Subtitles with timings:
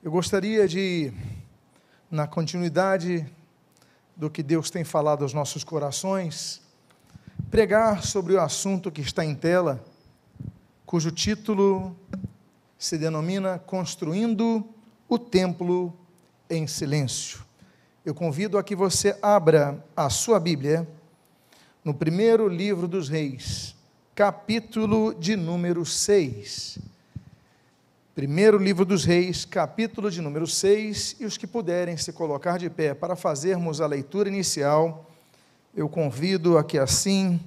[0.00, 1.12] Eu gostaria de,
[2.08, 3.26] na continuidade
[4.14, 6.62] do que Deus tem falado aos nossos corações,
[7.50, 9.84] pregar sobre o assunto que está em tela,
[10.86, 11.96] cujo título
[12.78, 14.64] se denomina Construindo
[15.08, 15.92] o Templo
[16.48, 17.44] em Silêncio.
[18.04, 20.88] Eu convido a que você abra a sua Bíblia
[21.82, 23.74] no primeiro livro dos Reis,
[24.14, 26.97] capítulo de número 6.
[28.18, 32.68] Primeiro livro dos Reis, capítulo de número 6, e os que puderem se colocar de
[32.68, 35.08] pé para fazermos a leitura inicial,
[35.72, 37.38] eu convido a que assim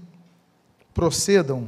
[0.94, 1.68] procedam.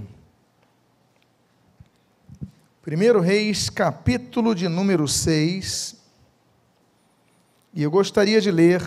[2.81, 5.97] Primeiro Reis, capítulo de número 6,
[7.73, 8.81] e eu gostaria de ler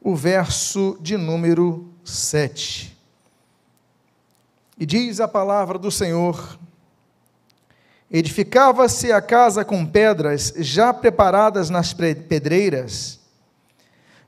[0.00, 2.96] o verso de número 7.
[4.78, 6.58] E diz a palavra do Senhor:
[8.12, 13.18] Edificava-se a casa com pedras já preparadas nas pedreiras,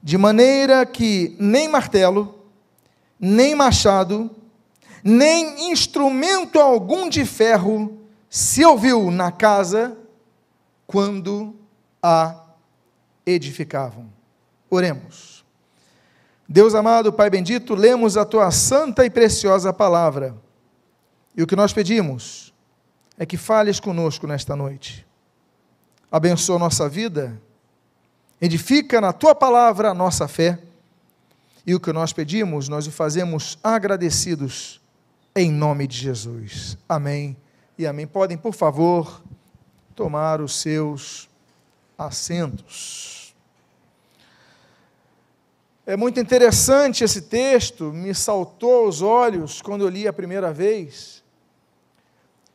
[0.02, 2.34] de maneira que nem martelo,
[3.20, 4.30] nem machado,
[5.02, 9.94] nem instrumento algum de ferro se ouviu na casa
[10.86, 11.54] quando
[12.02, 12.42] a
[13.26, 14.10] edificavam.
[14.70, 15.44] Oremos.
[16.48, 20.34] Deus amado, Pai bendito, lemos a tua santa e preciosa palavra.
[21.36, 22.53] E o que nós pedimos
[23.18, 25.06] é que fales conosco nesta noite.
[26.10, 27.40] Abençoa nossa vida,
[28.40, 30.58] edifica na tua palavra a nossa fé,
[31.66, 34.80] e o que nós pedimos, nós o fazemos agradecidos,
[35.34, 36.76] em nome de Jesus.
[36.88, 37.36] Amém
[37.78, 38.06] e amém.
[38.06, 39.22] Podem, por favor,
[39.96, 41.28] tomar os seus
[41.96, 43.34] assentos.
[45.86, 51.23] É muito interessante esse texto, me saltou aos olhos quando eu li a primeira vez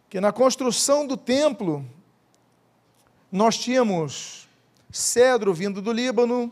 [0.10, 1.86] que na construção do templo
[3.32, 4.50] nós tínhamos
[4.92, 6.52] cedro vindo do Líbano,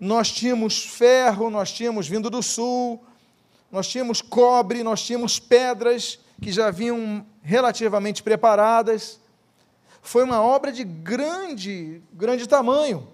[0.00, 3.00] nós tínhamos ferro, nós tínhamos vindo do sul,
[3.70, 9.20] nós tínhamos cobre, nós tínhamos pedras que já vinham relativamente preparadas.
[10.02, 13.06] Foi uma obra de grande, grande tamanho.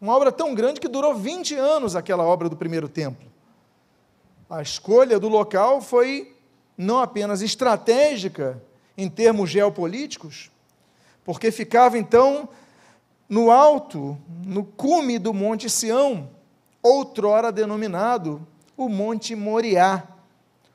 [0.00, 3.28] Uma obra tão grande que durou 20 anos aquela obra do primeiro templo.
[4.48, 6.36] A escolha do local foi
[6.80, 8.62] não apenas estratégica
[8.96, 10.50] em termos geopolíticos,
[11.22, 12.48] porque ficava então
[13.28, 16.30] no alto, no cume do Monte Sião,
[16.82, 18.46] outrora denominado
[18.76, 20.08] o Monte Moriá,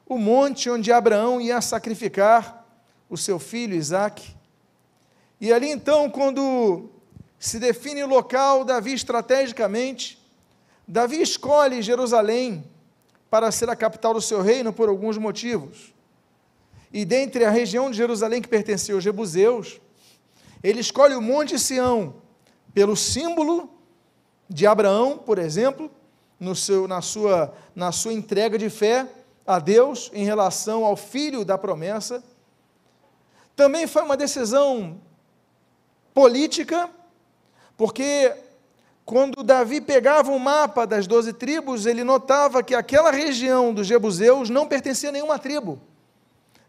[0.07, 2.63] o monte onde Abraão ia sacrificar
[3.09, 4.35] o seu filho Isaque.
[5.41, 6.87] E ali então, quando
[7.39, 10.23] se define o local, Davi estrategicamente,
[10.87, 12.63] Davi escolhe Jerusalém
[13.27, 15.94] para ser a capital do seu reino por alguns motivos.
[16.95, 19.81] E dentre a região de Jerusalém que pertencia aos Jebuseus,
[20.63, 22.15] ele escolhe o Monte Sião
[22.73, 23.69] pelo símbolo
[24.47, 25.91] de Abraão, por exemplo,
[26.39, 29.09] no seu, na, sua, na sua entrega de fé
[29.45, 32.23] a Deus em relação ao filho da promessa.
[33.57, 34.97] Também foi uma decisão
[36.13, 36.89] política,
[37.75, 38.33] porque
[39.03, 43.85] quando Davi pegava o um mapa das doze tribos, ele notava que aquela região dos
[43.85, 45.81] Jebuseus não pertencia a nenhuma tribo.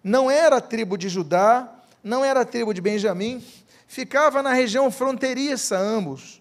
[0.06, 1.68] Não era a tribo de Judá,
[2.00, 3.44] não era a tribo de Benjamim,
[3.88, 6.40] ficava na região fronteiriça ambos.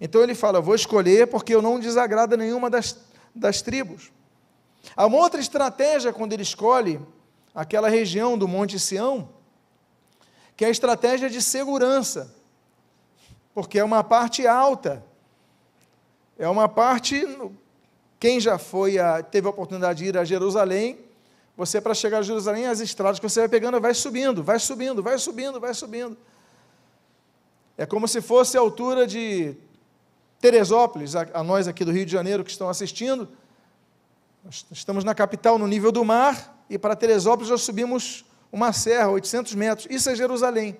[0.00, 2.96] Então ele fala: vou escolher porque eu não desagrada nenhuma das,
[3.34, 4.12] das tribos.
[4.94, 7.00] Há uma outra estratégia quando ele escolhe
[7.52, 9.28] aquela região do Monte Sião,
[10.56, 12.32] que é a estratégia de segurança,
[13.52, 15.04] porque é uma parte alta,
[16.38, 17.26] é uma parte.
[18.20, 21.07] Quem já foi a, teve a oportunidade de ir a Jerusalém,
[21.58, 25.02] você para chegar a Jerusalém, as estradas que você vai pegando vai subindo, vai subindo,
[25.02, 26.16] vai subindo, vai subindo.
[27.76, 29.56] É como se fosse a altura de
[30.40, 33.28] Teresópolis, a, a nós aqui do Rio de Janeiro que estão assistindo,
[34.44, 39.08] nós estamos na capital, no nível do mar, e para Teresópolis nós subimos uma serra,
[39.08, 39.88] 800 metros.
[39.90, 40.78] Isso é Jerusalém.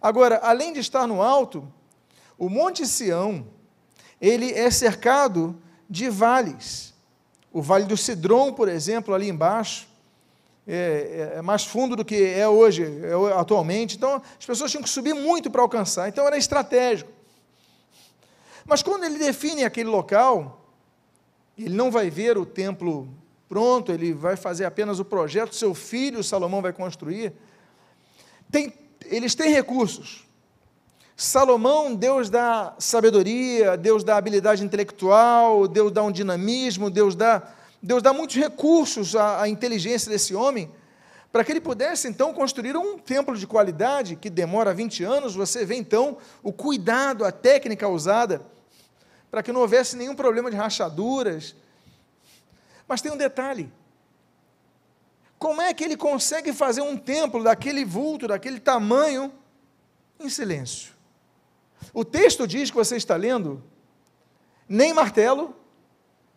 [0.00, 1.66] Agora, além de estar no alto,
[2.38, 3.44] o Monte Sião,
[4.20, 6.89] ele é cercado de vales.
[7.52, 9.88] O Vale do Cidron, por exemplo, ali embaixo,
[10.66, 13.96] é, é, é mais fundo do que é hoje, é, atualmente.
[13.96, 16.08] Então, as pessoas tinham que subir muito para alcançar.
[16.08, 17.10] Então, era estratégico.
[18.64, 20.64] Mas quando ele define aquele local,
[21.58, 23.08] ele não vai ver o templo
[23.48, 27.32] pronto, ele vai fazer apenas o projeto, seu filho Salomão vai construir.
[28.48, 28.72] Tem,
[29.06, 30.24] eles têm recursos.
[31.20, 37.42] Salomão, Deus dá sabedoria, Deus dá habilidade intelectual, Deus dá um dinamismo, Deus dá,
[37.82, 40.70] Deus dá muitos recursos à, à inteligência desse homem
[41.30, 45.62] Para que ele pudesse então construir um templo de qualidade que demora 20 anos, você
[45.62, 48.40] vê então o cuidado, a técnica usada
[49.30, 51.54] para que não houvesse nenhum problema de rachaduras.
[52.88, 53.70] Mas tem um detalhe:
[55.38, 59.30] como é que ele consegue fazer um templo daquele vulto, daquele tamanho,
[60.18, 60.98] em silêncio?
[61.92, 63.62] O texto diz que você está lendo:
[64.68, 65.54] nem martelo,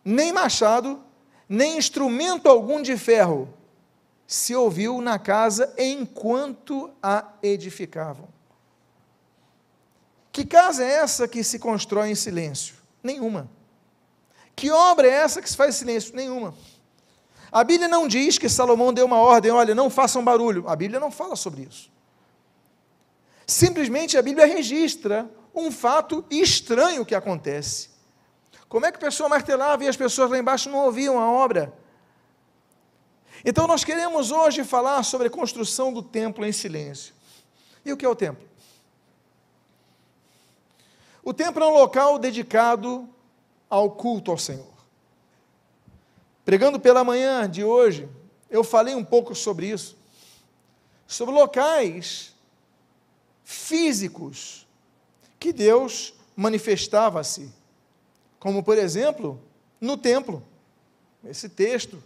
[0.04, 1.02] nem machado,
[1.48, 3.52] nem instrumento algum de ferro
[4.26, 8.28] se ouviu na casa enquanto a edificavam.
[10.32, 12.74] Que casa é essa que se constrói em silêncio?
[13.02, 13.48] Nenhuma.
[14.56, 16.16] Que obra é essa que se faz em silêncio?
[16.16, 16.54] Nenhuma.
[17.52, 20.68] A Bíblia não diz que Salomão deu uma ordem, olha, não façam barulho.
[20.68, 21.92] A Bíblia não fala sobre isso.
[23.46, 27.90] Simplesmente a Bíblia registra um fato estranho que acontece.
[28.68, 31.72] Como é que a pessoa martelava e as pessoas lá embaixo não ouviam a obra?
[33.44, 37.14] Então nós queremos hoje falar sobre a construção do templo em silêncio.
[37.84, 38.48] E o que é o templo?
[41.22, 43.08] O templo é um local dedicado
[43.68, 44.74] ao culto ao Senhor.
[46.44, 48.08] Pregando pela manhã de hoje,
[48.50, 49.96] eu falei um pouco sobre isso,
[51.06, 52.33] sobre locais
[53.44, 54.66] físicos
[55.38, 57.52] que Deus manifestava-se,
[58.40, 59.40] como por exemplo,
[59.80, 60.42] no templo.
[61.22, 62.02] Esse texto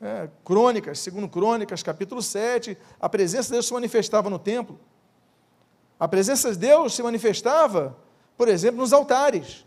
[0.00, 4.80] é, Crônicas, segundo Crônicas, capítulo 7, a presença de Deus se manifestava no templo.
[6.00, 7.96] A presença de Deus se manifestava,
[8.36, 9.66] por exemplo, nos altares.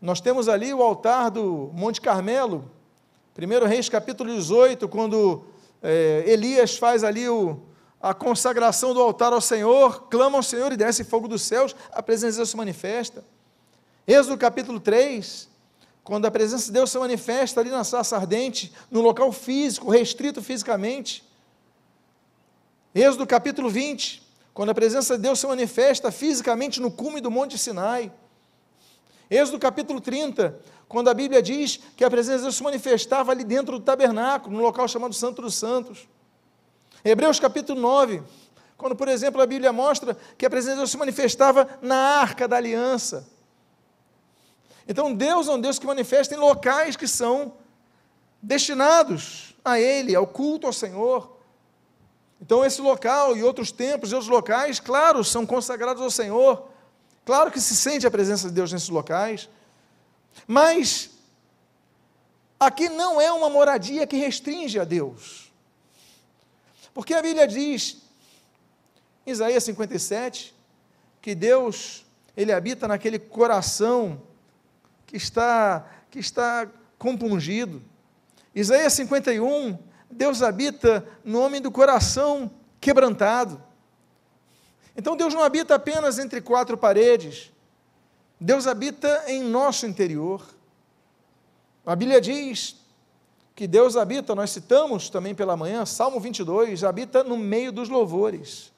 [0.00, 2.70] Nós temos ali o altar do Monte Carmelo,
[3.36, 5.44] 1 Reis capítulo 18, quando
[5.82, 7.60] é, Elias faz ali o,
[8.00, 12.02] a consagração do altar ao Senhor, clama ao Senhor e desce fogo dos céus, a
[12.02, 13.24] presença de Deus se manifesta.
[14.06, 15.48] Êxodo capítulo 3,
[16.04, 20.40] quando a presença de Deus se manifesta ali na sarça ardente, no local físico, restrito
[20.42, 21.24] fisicamente.
[22.94, 24.22] Êxodo capítulo 20,
[24.54, 28.12] quando a presença de Deus se manifesta fisicamente no cume do Monte Sinai.
[29.28, 30.58] Êxodo capítulo 30,
[30.88, 34.56] quando a Bíblia diz que a presença de Deus se manifestava ali dentro do tabernáculo,
[34.56, 36.08] no local chamado Santo dos Santos.
[37.04, 38.22] Hebreus capítulo 9,
[38.76, 42.46] quando, por exemplo, a Bíblia mostra que a presença de Deus se manifestava na arca
[42.46, 43.28] da aliança.
[44.86, 47.54] Então Deus é um Deus que manifesta em locais que são
[48.40, 51.36] destinados a Ele, ao culto ao Senhor.
[52.40, 56.68] Então esse local e outros templos e outros locais, claro, são consagrados ao Senhor.
[57.24, 59.48] Claro que se sente a presença de Deus nesses locais.
[60.46, 61.10] Mas
[62.58, 65.47] aqui não é uma moradia que restringe a Deus.
[66.92, 68.02] Porque a Bíblia diz,
[69.26, 70.54] em Isaías 57,
[71.20, 72.04] que Deus,
[72.36, 74.22] ele habita naquele coração
[75.06, 76.68] que está, que está
[76.98, 77.82] compungido.
[78.54, 79.78] Isaías 51,
[80.10, 82.50] Deus habita no homem do coração
[82.80, 83.62] quebrantado.
[84.96, 87.52] Então Deus não habita apenas entre quatro paredes,
[88.40, 90.44] Deus habita em nosso interior.
[91.84, 92.77] A Bíblia diz
[93.58, 98.72] que Deus habita, nós citamos também pela manhã, Salmo 22, habita no meio dos louvores.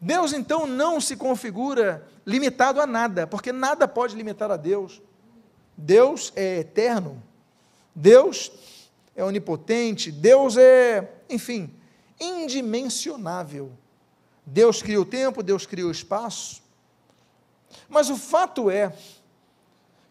[0.00, 5.00] Deus então não se configura limitado a nada, porque nada pode limitar a Deus.
[5.76, 7.22] Deus é eterno,
[7.94, 8.50] Deus
[9.14, 11.72] é onipotente, Deus é, enfim,
[12.18, 13.70] indimensionável.
[14.44, 16.60] Deus cria o tempo, Deus cria o espaço.
[17.88, 18.92] Mas o fato é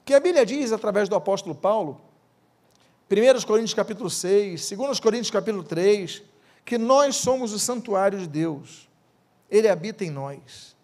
[0.06, 2.07] que a Bíblia diz através do apóstolo Paulo,
[3.10, 6.22] 1 Coríntios capítulo 6, 2 Coríntios capítulo 3,
[6.66, 8.88] que nós somos o santuário de Deus
[9.50, 10.76] ele habita em nós.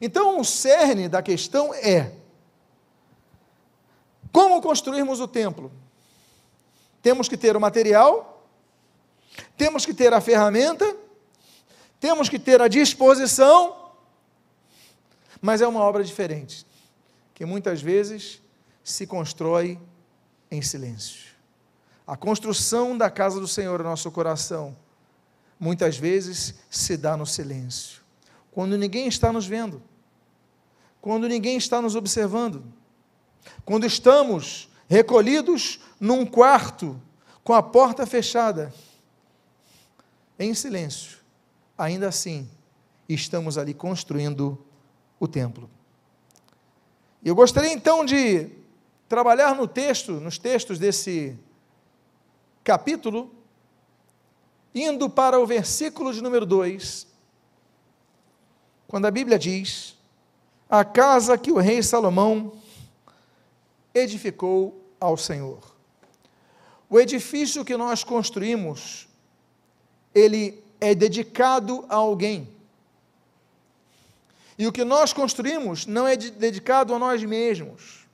[0.00, 2.12] Então, o cerne da questão é:
[4.32, 5.72] como construirmos o templo?
[7.02, 8.46] Temos que ter o material,
[9.56, 10.96] temos que ter a ferramenta,
[12.00, 13.92] temos que ter a disposição,
[15.40, 16.66] mas é uma obra diferente,
[17.34, 18.40] que muitas vezes
[18.82, 19.78] se constrói
[20.50, 21.35] em silêncio.
[22.06, 24.76] A construção da casa do Senhor no nosso coração
[25.58, 28.02] muitas vezes se dá no silêncio.
[28.52, 29.82] Quando ninguém está nos vendo,
[31.00, 32.64] quando ninguém está nos observando,
[33.64, 37.00] quando estamos recolhidos num quarto
[37.42, 38.72] com a porta fechada,
[40.38, 41.18] em silêncio,
[41.76, 42.48] ainda assim
[43.08, 44.58] estamos ali construindo
[45.18, 45.68] o templo.
[47.24, 48.50] Eu gostaria então de
[49.08, 51.38] trabalhar no texto, nos textos desse
[52.66, 53.32] capítulo,
[54.74, 57.06] indo para o versículo de número 2,
[58.88, 59.96] quando a Bíblia diz:
[60.68, 62.54] A casa que o rei Salomão
[63.94, 65.60] edificou ao Senhor.
[66.90, 69.06] O edifício que nós construímos
[70.12, 72.48] ele é dedicado a alguém.
[74.58, 78.08] E o que nós construímos não é dedicado a nós mesmos.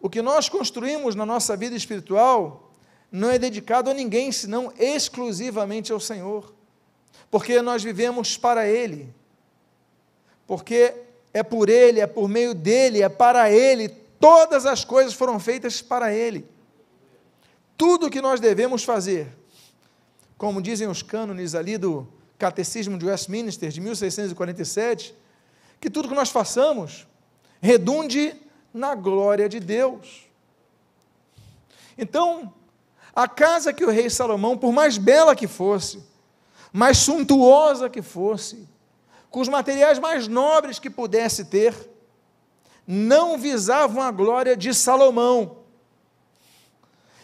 [0.00, 2.63] O que nós construímos na nossa vida espiritual
[3.14, 6.52] não é dedicado a ninguém, senão exclusivamente ao Senhor.
[7.30, 9.14] Porque nós vivemos para Ele.
[10.48, 10.92] Porque
[11.32, 13.88] é por Ele, é por meio dEle, é para Ele.
[14.18, 16.44] Todas as coisas foram feitas para Ele.
[17.76, 19.28] Tudo o que nós devemos fazer,
[20.36, 25.14] como dizem os cânones ali do Catecismo de Westminster de 1647,
[25.80, 27.06] que tudo que nós façamos
[27.60, 28.34] redunde
[28.72, 30.28] na glória de Deus.
[31.96, 32.52] Então,
[33.14, 36.02] a casa que o rei Salomão, por mais bela que fosse,
[36.72, 38.68] mais suntuosa que fosse,
[39.30, 41.74] com os materiais mais nobres que pudesse ter,
[42.86, 45.58] não visavam a glória de Salomão.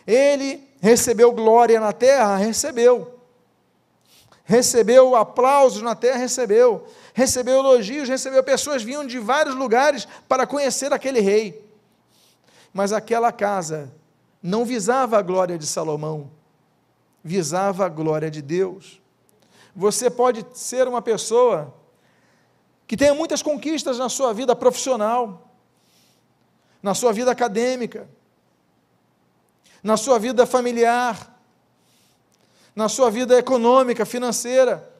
[0.06, 2.36] Ele recebeu glória na terra?
[2.36, 3.18] Recebeu.
[4.44, 6.18] Recebeu aplausos na terra?
[6.18, 6.86] Recebeu.
[7.12, 11.68] Recebeu elogios, recebeu pessoas vinham de vários lugares para conhecer aquele rei.
[12.72, 13.92] Mas aquela casa
[14.42, 16.30] não visava a glória de Salomão,
[17.22, 19.00] visava a glória de Deus.
[19.74, 21.74] Você pode ser uma pessoa
[22.86, 25.48] que tenha muitas conquistas na sua vida profissional,
[26.82, 28.08] na sua vida acadêmica,
[29.82, 31.38] na sua vida familiar,
[32.74, 34.90] na sua vida econômica, financeira.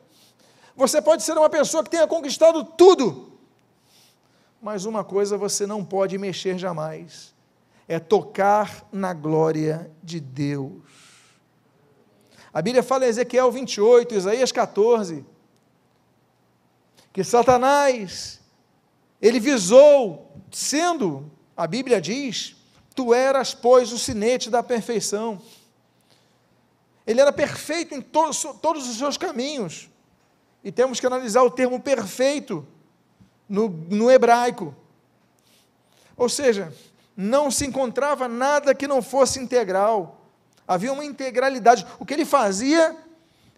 [0.76, 3.32] Você pode ser uma pessoa que tenha conquistado tudo,
[4.60, 7.34] mas uma coisa você não pode mexer jamais:
[7.90, 10.80] é tocar na glória de Deus.
[12.54, 15.26] A Bíblia fala em Ezequiel 28, Isaías 14,
[17.12, 18.40] que Satanás,
[19.20, 22.54] ele visou, sendo, a Bíblia diz,
[22.94, 25.42] Tu eras, pois, o sinete da perfeição.
[27.04, 29.90] Ele era perfeito em todos, todos os seus caminhos.
[30.62, 32.64] E temos que analisar o termo perfeito
[33.48, 34.76] no, no hebraico.
[36.16, 36.72] Ou seja,
[37.20, 40.24] não se encontrava nada que não fosse integral.
[40.66, 41.86] Havia uma integralidade.
[41.98, 42.96] O que ele fazia,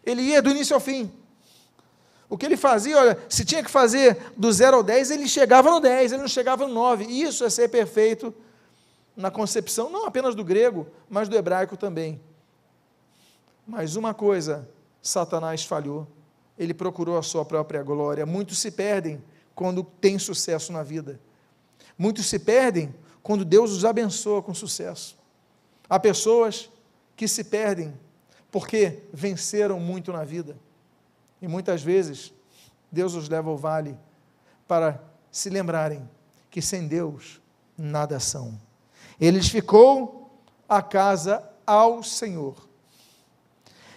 [0.05, 1.13] ele ia do início ao fim.
[2.29, 5.71] O que ele fazia, olha, se tinha que fazer do zero ao 10, ele chegava
[5.71, 7.05] no 10, ele não chegava no 9.
[7.05, 8.35] Isso é ser perfeito
[9.17, 12.21] na concepção não apenas do grego, mas do hebraico também.
[13.65, 14.69] Mas uma coisa,
[15.01, 16.09] Satanás falhou.
[16.59, 18.27] Ele procurou a sua própria glória.
[18.27, 19.23] Muitos se perdem
[19.55, 21.21] quando têm sucesso na vida.
[21.97, 25.17] Muitos se perdem quando Deus os abençoa com sucesso.
[25.89, 26.71] Há pessoas
[27.17, 27.93] que se perdem
[28.51, 30.57] porque venceram muito na vida.
[31.41, 32.33] E muitas vezes
[32.91, 33.97] Deus os leva ao vale
[34.67, 36.09] para se lembrarem
[36.51, 37.41] que sem Deus
[37.77, 38.61] nada são.
[39.21, 40.31] Ele edificou
[40.69, 42.69] a casa ao Senhor.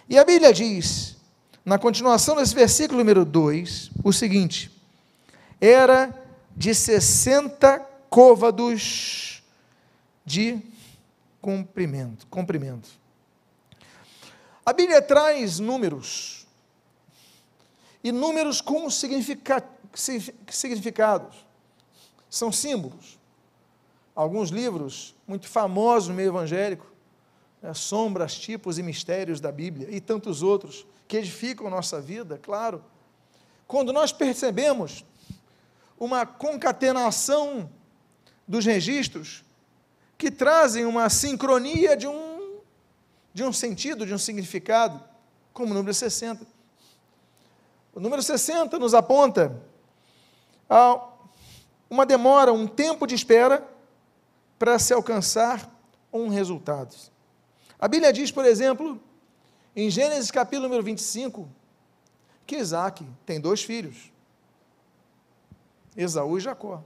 [0.08, 1.16] E a Bíblia diz,
[1.64, 4.70] na continuação desse versículo número 2, o seguinte:
[5.60, 6.14] era
[6.56, 9.42] de 60 côvados
[10.24, 10.60] de
[11.40, 12.88] comprimento, comprimento.
[14.64, 16.46] A Bíblia traz números,
[18.02, 19.76] e números com significados,
[22.28, 23.16] são símbolos
[24.16, 26.90] alguns livros muito famosos no meio evangélico,
[27.60, 32.82] né, Sombras, Tipos e Mistérios da Bíblia, e tantos outros que edificam nossa vida, claro.
[33.68, 35.04] Quando nós percebemos
[36.00, 37.70] uma concatenação
[38.46, 39.44] dos registros
[40.16, 42.60] que trazem uma sincronia de um,
[43.34, 45.02] de um sentido, de um significado,
[45.52, 46.46] como o número 60.
[47.94, 49.60] O número 60 nos aponta
[50.68, 51.02] a
[51.88, 53.66] uma demora, um tempo de espera
[54.58, 55.70] para se alcançar
[56.12, 56.94] um resultado.
[57.78, 59.00] A Bíblia diz, por exemplo,
[59.74, 61.48] em Gênesis capítulo número 25,
[62.46, 64.10] que Isaac tem dois filhos,
[65.96, 66.82] Esaú e Jacó.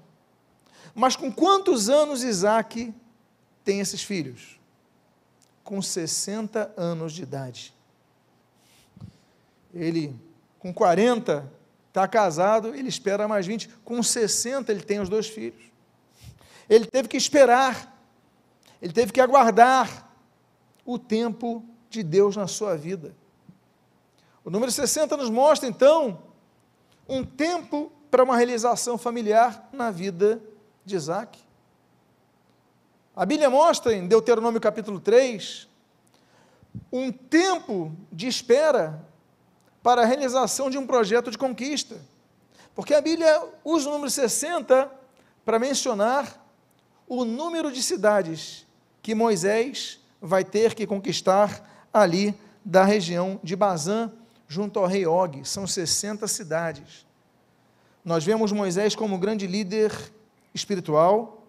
[0.94, 2.94] Mas com quantos anos Isaac
[3.64, 4.58] tem esses filhos?
[5.62, 7.74] Com 60 anos de idade.
[9.72, 10.14] Ele,
[10.58, 11.50] com 40,
[11.88, 13.68] está casado, ele espera mais 20.
[13.84, 15.62] Com 60, ele tem os dois filhos.
[16.68, 17.98] Ele teve que esperar,
[18.80, 20.08] ele teve que aguardar
[20.84, 23.14] o tempo de Deus na sua vida.
[24.44, 26.22] O número 60 nos mostra, então,
[27.08, 30.42] um tempo para uma realização familiar na vida
[30.84, 31.38] de Isaac.
[33.14, 35.68] A Bíblia mostra em Deuteronômio capítulo 3
[36.92, 39.04] um tempo de espera
[39.82, 41.96] para a realização de um projeto de conquista.
[42.74, 44.90] Porque a Bíblia usa o número 60
[45.44, 46.46] para mencionar
[47.08, 48.66] o número de cidades
[49.02, 52.34] que Moisés vai ter que conquistar ali
[52.64, 54.12] da região de Bazã,
[54.46, 55.44] junto ao rei Og.
[55.44, 57.06] São 60 cidades.
[58.04, 59.92] Nós vemos Moisés como grande líder
[60.54, 61.46] espiritual,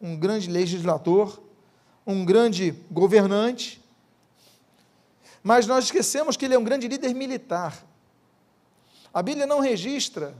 [0.00, 1.42] um grande legislador,
[2.06, 3.82] um grande governante,
[5.42, 7.84] mas nós esquecemos que ele é um grande líder militar.
[9.12, 10.34] A Bíblia não registra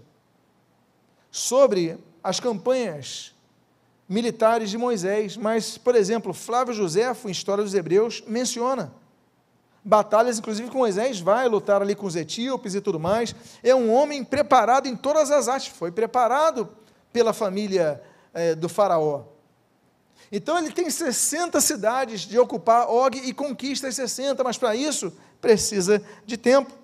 [1.30, 3.34] sobre as campanhas
[4.08, 8.92] militares de Moisés, mas, por exemplo, Flávio Josefo, em História dos Hebreus, menciona
[9.84, 13.34] batalhas, inclusive com Moisés, vai lutar ali com os etíopes e tudo mais.
[13.62, 16.68] É um homem preparado em todas as artes, foi preparado
[17.14, 18.02] pela família
[18.34, 19.22] é, do Faraó.
[20.32, 25.12] Então ele tem 60 cidades de ocupar Og e conquista as 60, mas para isso
[25.40, 26.74] precisa de tempo.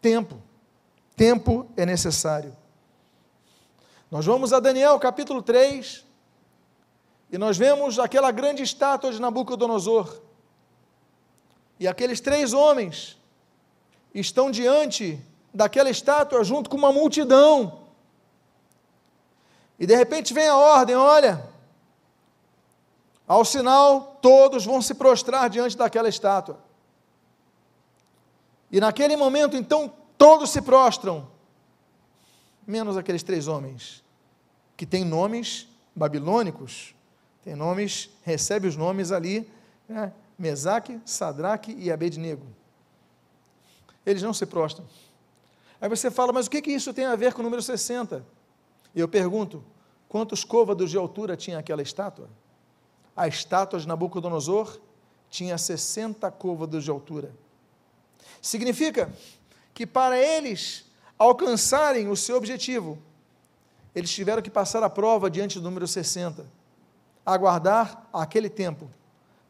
[0.00, 0.42] Tempo.
[1.14, 2.56] Tempo é necessário.
[4.10, 6.02] Nós vamos a Daniel capítulo 3
[7.30, 10.18] e nós vemos aquela grande estátua de Nabucodonosor.
[11.78, 13.18] E aqueles três homens
[14.14, 15.20] estão diante
[15.52, 17.83] daquela estátua junto com uma multidão.
[19.78, 21.44] E de repente vem a ordem: olha,
[23.26, 26.58] ao sinal, todos vão se prostrar diante daquela estátua.
[28.70, 31.28] E naquele momento, então, todos se prostram,
[32.66, 34.02] menos aqueles três homens,
[34.76, 36.94] que têm nomes babilônicos,
[37.42, 39.48] tem nomes, recebe os nomes ali,
[39.88, 40.12] né?
[40.38, 42.44] Mesaque, Sadraque e Abednego.
[44.04, 44.84] Eles não se prostram.
[45.80, 48.24] Aí você fala, mas o que, que isso tem a ver com o número 60?
[48.94, 49.64] E eu pergunto,
[50.08, 52.28] quantos côvados de altura tinha aquela estátua?
[53.16, 54.78] A estátua de Nabucodonosor
[55.28, 57.32] tinha 60 côvados de altura.
[58.40, 59.12] Significa
[59.72, 60.84] que para eles
[61.18, 62.98] alcançarem o seu objetivo,
[63.94, 66.46] eles tiveram que passar a prova diante do número 60,
[67.24, 68.90] aguardar aquele tempo,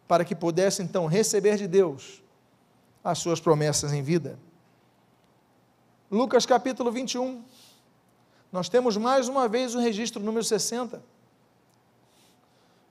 [0.06, 2.22] para que pudessem então receber de Deus
[3.02, 4.38] as suas promessas em vida.
[6.10, 7.42] Lucas capítulo 21,
[8.54, 11.02] nós temos mais uma vez o registro número 60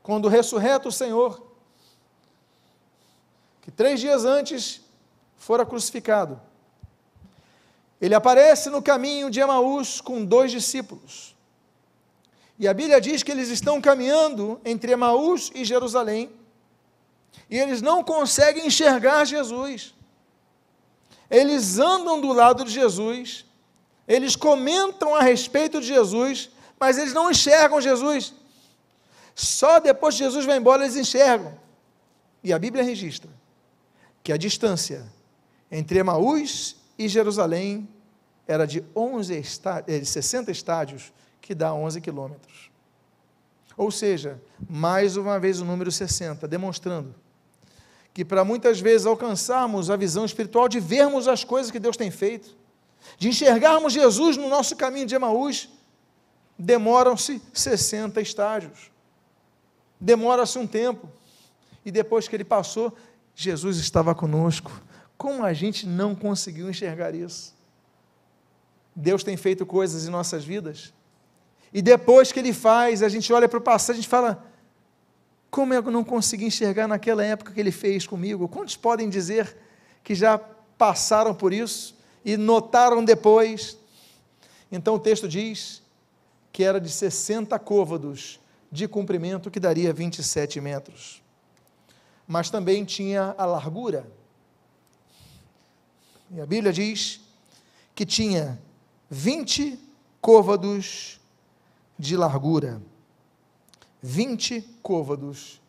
[0.02, 1.41] quando ressurreto o Senhor,
[3.62, 4.82] que três dias antes
[5.38, 6.41] fora crucificado,
[8.02, 11.34] ele aparece no caminho de Emaús com dois discípulos.
[12.60, 16.30] E a Bíblia diz que eles estão caminhando entre Emaús e Jerusalém,
[17.49, 19.95] e eles não conseguem enxergar Jesus.
[21.30, 23.45] Eles andam do lado de Jesus,
[24.08, 28.34] eles comentam a respeito de Jesus, mas eles não enxergam Jesus.
[29.36, 31.58] Só depois que Jesus vai embora eles enxergam.
[32.44, 33.30] E a Bíblia registra
[34.22, 35.06] que a distância
[35.72, 37.88] entre Emaús e Jerusalém
[38.48, 42.70] era de, 11 estádios, de 60 estádios, que dá 11 quilômetros.
[43.76, 44.39] Ou seja,
[44.70, 47.16] mais uma vez o número 60, demonstrando
[48.13, 52.12] que para muitas vezes alcançarmos a visão espiritual de vermos as coisas que Deus tem
[52.12, 52.56] feito,
[53.18, 55.70] de enxergarmos Jesus no nosso caminho de Emaús,
[56.58, 58.94] demoram-se 60 estágios
[60.04, 61.10] demora-se um tempo,
[61.86, 62.94] e depois que ele passou,
[63.34, 64.70] Jesus estava conosco.
[65.18, 67.56] Como a gente não conseguiu enxergar isso?
[68.94, 70.94] Deus tem feito coisas em nossas vidas,
[71.74, 74.46] e depois que Ele faz, a gente olha para o passado, a gente fala:
[75.50, 78.48] como eu não consegui enxergar naquela época que Ele fez comigo?
[78.48, 79.58] Quantos podem dizer
[80.04, 80.38] que já
[80.78, 81.92] passaram por isso
[82.24, 83.78] e notaram depois?
[84.72, 85.82] Então o texto diz
[86.52, 88.40] que era de 60 côvados
[88.72, 91.22] de comprimento, que daria 27 metros.
[92.28, 94.08] Mas também tinha a largura.
[96.32, 97.22] E a Bíblia diz
[97.94, 98.60] que tinha
[99.10, 99.80] 20
[100.20, 101.20] côvados
[102.00, 102.82] de largura.
[104.02, 105.62] 20 côvados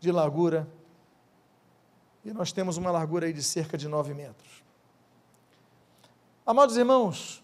[0.00, 0.66] de largura.
[2.24, 4.62] E nós temos uma largura aí de cerca de 9 metros.
[6.48, 7.42] Amados irmãos,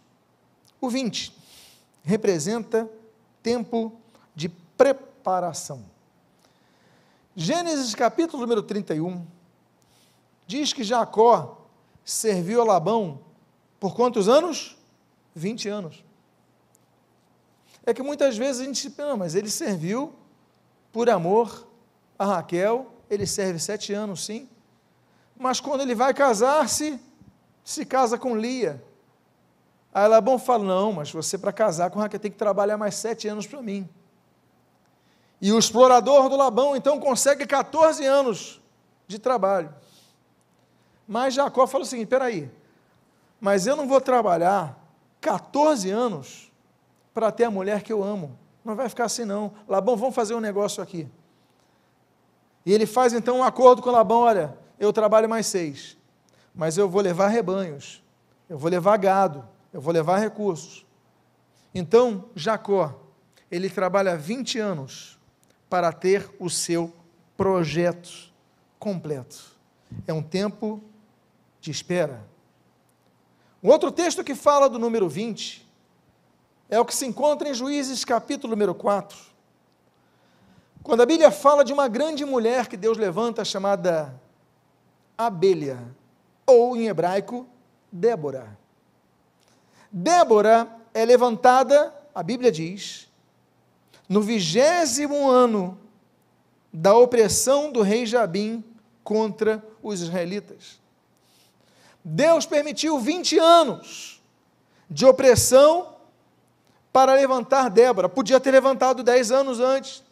[0.81, 1.31] o 20
[2.03, 2.91] representa
[3.43, 3.93] tempo
[4.35, 5.85] de preparação.
[7.37, 9.27] Gênesis capítulo número 31
[10.47, 11.69] diz que Jacó
[12.03, 13.21] serviu a Labão
[13.79, 14.75] por quantos anos?
[15.35, 16.03] 20 anos.
[17.85, 20.15] É que muitas vezes a gente pensa, mas ele serviu
[20.91, 21.69] por amor
[22.19, 24.49] a Raquel, ele serve sete anos, sim.
[25.37, 26.99] Mas quando ele vai casar-se,
[27.63, 28.83] se casa com Lia.
[29.95, 33.29] Aí Labão fala: Não, mas você para casar com Raquel tem que trabalhar mais sete
[33.29, 33.89] anos para mim.
[35.41, 38.61] E o explorador do Labão então consegue 14 anos
[39.07, 39.73] de trabalho.
[41.07, 42.51] Mas Jacó fala o seguinte: peraí,
[43.41, 44.77] mas eu não vou trabalhar
[45.21, 46.51] 14 anos
[47.13, 48.37] para ter a mulher que eu amo.
[48.65, 49.53] Não vai ficar assim não.
[49.69, 51.09] Labão, vamos fazer um negócio aqui.
[52.67, 55.97] E ele faz então um acordo com Labão: olha, eu trabalho mais seis,
[56.53, 58.03] mas eu vou levar rebanhos,
[58.49, 60.87] eu vou levar gado, eu vou levar recursos.
[61.75, 62.95] Então, Jacó,
[63.51, 65.19] ele trabalha 20 anos
[65.69, 66.95] para ter o seu
[67.37, 68.33] projeto
[68.79, 69.37] completo.
[70.07, 70.81] É um tempo
[71.61, 72.25] de espera.
[73.61, 75.69] Um outro texto que fala do número 20
[76.71, 79.19] é o que se encontra em Juízes capítulo número 4.
[80.85, 84.21] Quando a Bíblia fala de uma grande mulher que Deus levanta chamada
[85.19, 85.81] Abelha,
[86.47, 87.49] ou em hebraico,
[87.91, 88.64] Débora.
[89.97, 93.07] Débora é levantada, a Bíblia diz,
[94.09, 95.79] no vigésimo ano
[96.73, 98.65] da opressão do rei Jabim
[99.05, 100.81] contra os israelitas.
[102.05, 104.21] Deus permitiu 20 anos
[104.91, 105.95] de opressão
[106.93, 108.09] para levantar Débora.
[108.09, 110.03] Podia ter levantado 10 anos antes,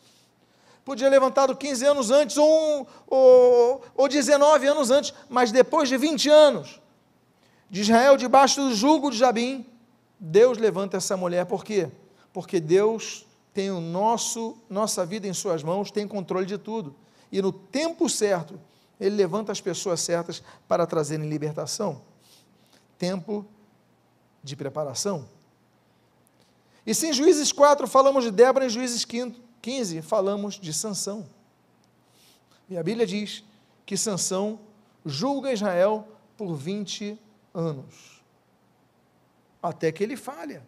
[0.85, 5.97] podia ter levantado 15 anos antes, ou, ou, ou 19 anos antes, mas depois de
[5.97, 6.81] 20 anos
[7.68, 9.66] de Israel debaixo do jugo de Jabim,
[10.25, 11.91] Deus levanta essa mulher, por quê?
[12.33, 16.95] Porque Deus tem o nosso, nossa vida em suas mãos, tem controle de tudo.
[17.33, 18.59] E no tempo certo,
[19.01, 22.03] ele levanta as pessoas certas para trazerem libertação.
[22.97, 23.45] Tempo
[24.45, 25.29] de preparação.
[26.87, 31.27] E se em Juízes 4 falamos de Débora, em Juízes 15 falamos de Sansão.
[32.71, 33.43] E a Bíblia diz
[33.85, 34.61] que Sansão
[35.05, 36.07] julga Israel
[36.37, 37.19] por 20
[37.53, 38.12] anos.
[39.62, 40.66] Até que ele falha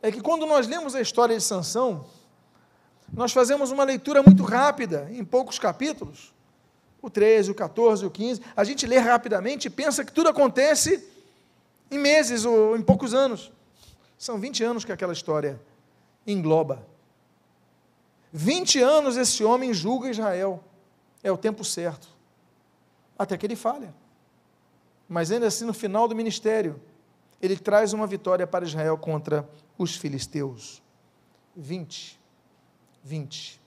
[0.00, 2.06] é que quando nós lemos a história de Sansão,
[3.12, 6.32] nós fazemos uma leitura muito rápida, em poucos capítulos,
[7.00, 11.06] o 13, o 14, o 15, a gente lê rapidamente e pensa que tudo acontece
[11.90, 13.52] em meses ou em poucos anos.
[14.18, 15.60] São 20 anos que aquela história
[16.26, 16.86] engloba.
[18.32, 20.62] 20 anos esse homem julga Israel.
[21.22, 22.08] É o tempo certo.
[23.18, 23.94] Até que ele falha.
[25.08, 26.80] Mas ainda assim, no final do ministério,
[27.40, 30.82] ele traz uma vitória para Israel contra os filisteus.
[31.54, 32.18] 20.
[33.02, 33.60] 20.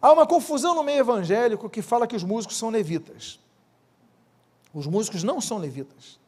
[0.00, 3.38] Há uma confusão no meio evangélico que fala que os músicos são levitas.
[4.72, 6.18] Os músicos não são levitas.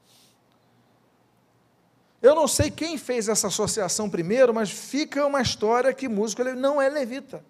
[2.20, 6.81] Eu não sei quem fez essa associação primeiro, mas fica uma história que músico não
[6.81, 7.42] é levita.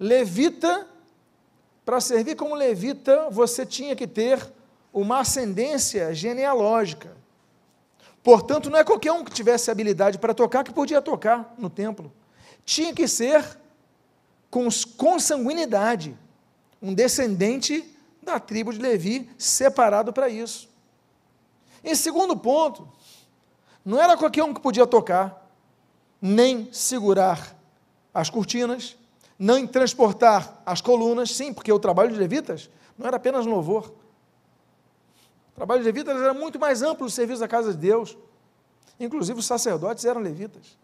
[0.00, 0.86] Levita,
[1.84, 4.40] para servir como levita, você tinha que ter
[4.92, 7.16] uma ascendência genealógica.
[8.22, 12.12] Portanto, não é qualquer um que tivesse habilidade para tocar que podia tocar no templo.
[12.64, 13.58] Tinha que ser
[14.50, 16.16] com consanguinidade,
[16.80, 20.68] um descendente da tribo de Levi, separado para isso.
[21.82, 22.88] Em segundo ponto,
[23.84, 25.50] não era qualquer um que podia tocar,
[26.20, 27.56] nem segurar
[28.12, 28.96] as cortinas,
[29.38, 33.94] nem transportar as colunas, sim, porque o trabalho de levitas não era apenas louvor,
[35.58, 38.16] o trabalho de levitas era muito mais amplo o serviço da casa de Deus.
[39.00, 40.78] Inclusive os sacerdotes eram levitas.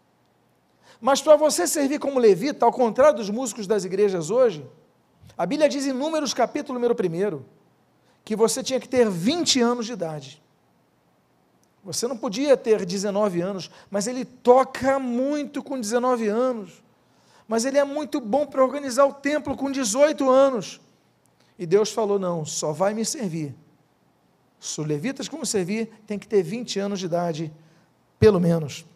[1.00, 4.68] Mas para você servir como levita, ao contrário dos músicos das igrejas hoje,
[5.38, 7.40] a Bíblia diz em Números, capítulo número 1,
[8.24, 10.42] que você tinha que ter 20 anos de idade.
[11.84, 16.82] Você não podia ter 19 anos, mas ele toca muito com 19 anos.
[17.46, 20.80] Mas ele é muito bom para organizar o templo com 18 anos.
[21.56, 23.63] E Deus falou: não, só vai me servir se
[24.64, 27.52] os levitas como servir, tem que ter 20 anos de idade,
[28.18, 28.86] pelo menos.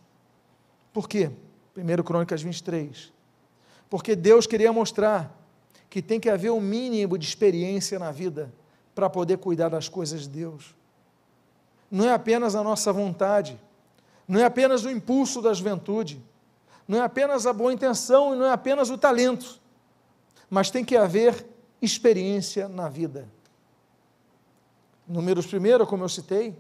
[0.92, 1.30] Por quê?
[1.76, 3.12] 1 Crônicas 23.
[3.90, 5.36] Porque Deus queria mostrar
[5.90, 8.52] que tem que haver um mínimo de experiência na vida
[8.94, 10.74] para poder cuidar das coisas de Deus.
[11.90, 13.58] Não é apenas a nossa vontade,
[14.26, 16.22] não é apenas o impulso da juventude,
[16.86, 19.60] não é apenas a boa intenção e não é apenas o talento,
[20.48, 21.46] mas tem que haver
[21.80, 23.28] experiência na vida.
[25.08, 26.54] Números primeiro, como eu citei,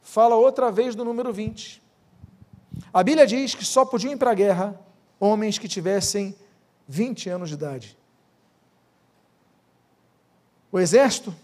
[0.00, 1.82] fala outra vez do número 20.
[2.92, 4.80] A Bíblia diz que só podiam ir para a guerra
[5.18, 6.36] homens que tivessem
[6.86, 7.98] 20 anos de idade.
[10.70, 11.34] O exército,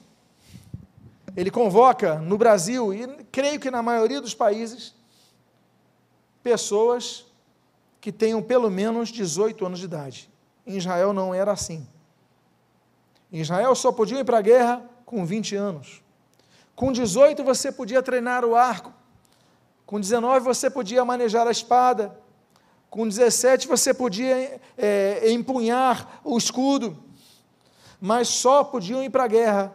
[1.37, 4.95] ele convoca no Brasil, e creio que na maioria dos países,
[6.43, 7.27] pessoas
[8.01, 10.31] que tenham pelo menos 18 anos de idade.
[10.67, 11.87] Em Israel não era assim.
[13.33, 16.03] Em Israel só podiam ir para a guerra com 20 anos.
[16.77, 18.92] Com 18 você podia treinar o arco.
[19.87, 22.14] Com 19 você podia manejar a espada.
[22.90, 27.03] Com 17 você podia é, empunhar o escudo.
[27.99, 29.75] Mas só podiam ir para a guerra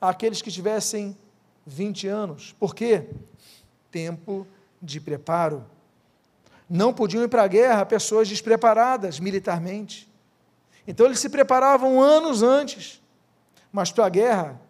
[0.00, 1.18] aqueles que tivessem
[1.66, 2.52] 20 anos.
[2.52, 3.08] Por quê?
[3.90, 4.46] Tempo
[4.80, 5.66] de preparo.
[6.70, 10.08] Não podiam ir para a guerra pessoas despreparadas militarmente.
[10.86, 13.01] Então eles se preparavam anos antes,
[13.72, 14.60] mas para a guerra,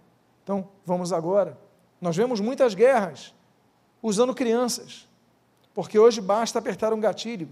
[0.43, 1.59] então vamos agora.
[2.01, 3.35] Nós vemos muitas guerras
[4.01, 5.09] usando crianças,
[5.75, 7.49] porque hoje basta apertar um gatilho.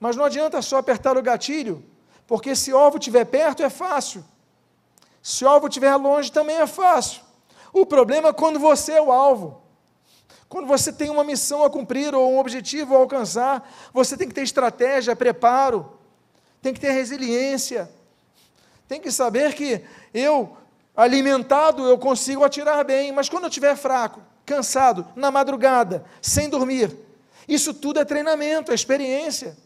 [0.00, 1.84] Mas não adianta só apertar o gatilho,
[2.26, 4.24] porque se o alvo estiver perto é fácil,
[5.22, 7.22] se o alvo estiver longe também é fácil.
[7.72, 9.62] O problema é quando você é o alvo.
[10.48, 14.34] Quando você tem uma missão a cumprir ou um objetivo a alcançar, você tem que
[14.34, 15.98] ter estratégia, preparo,
[16.60, 17.90] tem que ter resiliência,
[18.92, 19.80] tem que saber que
[20.12, 20.54] eu,
[20.94, 26.94] alimentado, eu consigo atirar bem, mas quando eu estiver fraco, cansado, na madrugada, sem dormir,
[27.48, 29.56] isso tudo é treinamento, é experiência.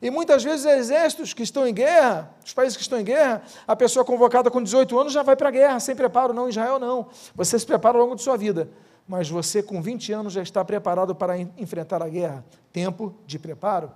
[0.00, 3.74] E muitas vezes exércitos que estão em guerra, os países que estão em guerra, a
[3.74, 7.08] pessoa convocada com 18 anos já vai para a guerra, sem preparo, não, Israel não.
[7.34, 8.68] Você se prepara ao longo de sua vida
[9.04, 12.44] mas você com 20 anos já está preparado para enfrentar a guerra.
[12.72, 13.90] Tempo de preparo.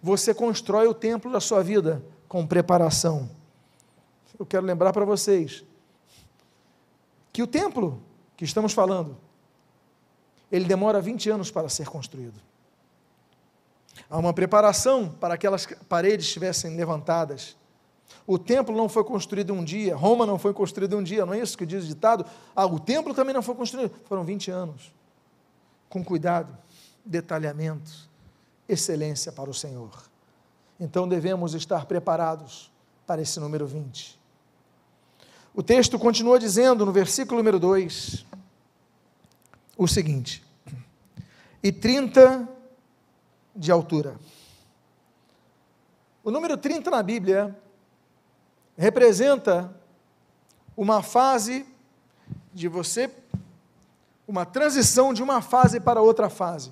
[0.00, 3.28] Você constrói o templo da sua vida com preparação.
[4.38, 5.64] Eu quero lembrar para vocês
[7.32, 8.02] que o templo
[8.36, 9.16] que estamos falando,
[10.50, 12.40] ele demora 20 anos para ser construído.
[14.08, 17.56] Há uma preparação para que aquelas paredes estivessem levantadas.
[18.26, 21.40] O templo não foi construído um dia, Roma não foi construída um dia, não é
[21.40, 22.24] isso que diz o ditado?
[22.54, 24.94] Ah, o templo também não foi construído, foram 20 anos.
[25.88, 26.56] Com cuidado,
[27.04, 28.08] detalhamento,
[28.68, 29.90] excelência para o Senhor.
[30.78, 32.70] Então devemos estar preparados
[33.06, 34.17] para esse número 20.
[35.58, 38.24] O texto continua dizendo no versículo número 2
[39.76, 40.40] o seguinte:
[41.60, 42.48] e 30
[43.56, 44.16] de altura.
[46.22, 47.58] O número 30 na Bíblia
[48.76, 49.76] representa
[50.76, 51.66] uma fase
[52.54, 53.10] de você,
[54.28, 56.70] uma transição de uma fase para outra fase.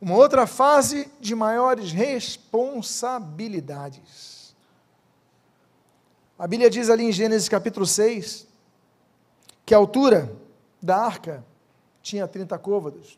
[0.00, 4.31] Uma outra fase de maiores responsabilidades.
[6.42, 8.48] A Bíblia diz ali em Gênesis capítulo 6
[9.64, 10.36] que a altura
[10.82, 11.44] da arca
[12.02, 13.16] tinha 30 côvados.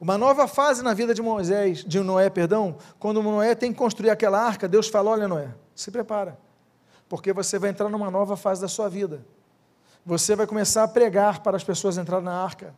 [0.00, 4.10] Uma nova fase na vida de Moisés, de Noé, perdão, quando Noé tem que construir
[4.10, 6.36] aquela arca, Deus fala: Olha, Noé, se prepara,
[7.08, 9.24] porque você vai entrar numa nova fase da sua vida.
[10.04, 12.74] Você vai começar a pregar para as pessoas entrarem na arca.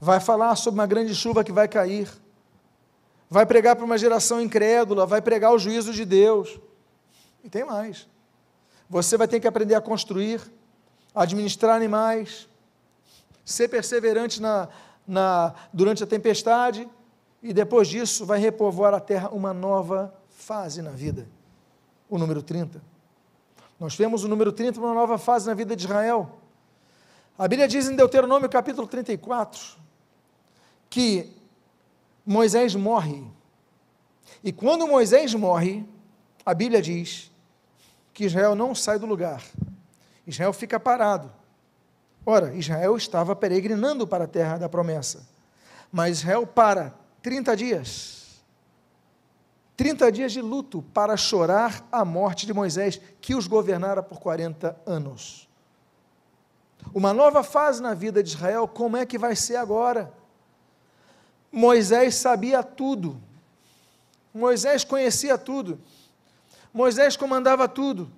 [0.00, 2.10] Vai falar sobre uma grande chuva que vai cair.
[3.28, 6.58] Vai pregar para uma geração incrédula, vai pregar o juízo de Deus.
[7.44, 8.08] E tem mais.
[8.88, 10.40] Você vai ter que aprender a construir,
[11.14, 12.48] administrar animais,
[13.44, 14.68] ser perseverante na,
[15.06, 16.88] na, durante a tempestade,
[17.42, 21.26] e depois disso vai repovoar a terra uma nova fase na vida
[22.10, 22.82] o número 30.
[23.78, 26.38] Nós temos o número 30 uma nova fase na vida de Israel.
[27.38, 29.78] A Bíblia diz em Deuteronômio capítulo 34
[30.90, 31.32] que
[32.26, 33.24] Moisés morre.
[34.42, 35.86] E quando Moisés morre,
[36.44, 37.29] a Bíblia diz
[38.12, 39.42] que Israel não sai do lugar.
[40.26, 41.32] Israel fica parado.
[42.24, 45.26] Ora, Israel estava peregrinando para a terra da promessa.
[45.90, 48.20] Mas Israel para 30 dias
[49.80, 54.78] 30 dias de luto para chorar a morte de Moisés, que os governara por 40
[54.84, 55.48] anos.
[56.92, 60.12] Uma nova fase na vida de Israel, como é que vai ser agora?
[61.50, 63.18] Moisés sabia tudo.
[64.34, 65.80] Moisés conhecia tudo.
[66.72, 68.10] Moisés comandava tudo.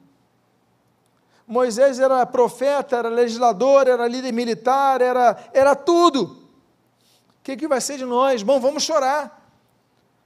[1.47, 6.23] Moisés era profeta, era legislador, era líder militar, era, era tudo.
[6.23, 8.43] O que, que vai ser de nós?
[8.43, 9.41] Bom, vamos chorar.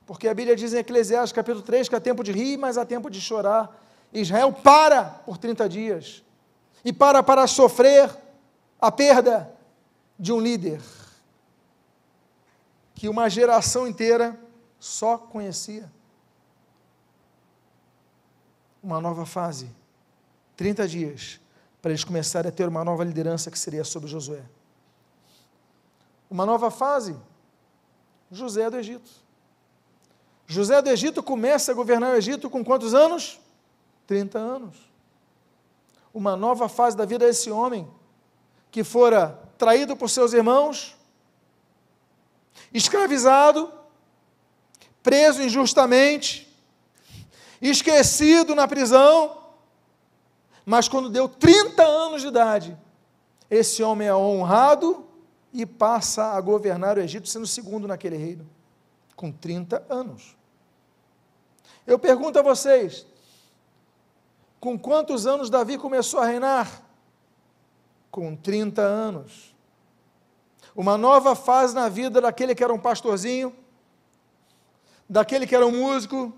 [0.05, 2.85] Porque a Bíblia diz em Eclesiastes capítulo 3 que há tempo de rir, mas há
[2.85, 3.77] tempo de chorar.
[4.13, 6.23] Israel para por 30 dias.
[6.85, 8.11] E para para sofrer
[8.81, 9.53] a perda
[10.19, 10.81] de um líder
[12.95, 14.39] que uma geração inteira
[14.79, 15.91] só conhecia.
[18.83, 19.71] Uma nova fase.
[20.57, 21.41] 30 dias
[21.81, 24.43] para eles começarem a ter uma nova liderança que seria sobre Josué.
[26.31, 27.17] Uma nova fase.
[28.31, 29.09] José do Egito.
[30.47, 33.41] José do Egito começa a governar o Egito com quantos anos?
[34.07, 34.77] 30 anos.
[36.13, 37.89] Uma nova fase da vida desse homem,
[38.71, 40.97] que fora traído por seus irmãos,
[42.73, 43.73] escravizado,
[45.03, 46.46] preso injustamente,
[47.61, 49.39] esquecido na prisão,
[50.65, 52.77] mas quando deu 30 anos de idade,
[53.51, 55.07] esse homem é honrado
[55.53, 58.47] e passa a governar o Egito, sendo segundo naquele reino,
[59.15, 60.37] com 30 anos.
[61.87, 63.07] Eu pergunto a vocês:
[64.59, 66.83] com quantos anos Davi começou a reinar?
[68.11, 69.55] Com 30 anos.
[70.75, 73.55] Uma nova fase na vida daquele que era um pastorzinho,
[75.09, 76.33] daquele que era um músico,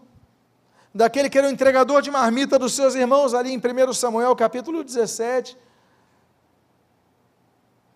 [0.95, 4.83] daquele que era o entregador de marmita dos seus irmãos, ali em 1 Samuel capítulo
[4.83, 5.57] 17,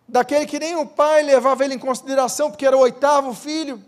[0.06, 3.82] daquele que nem o pai levava ele em consideração, porque era o oitavo filho,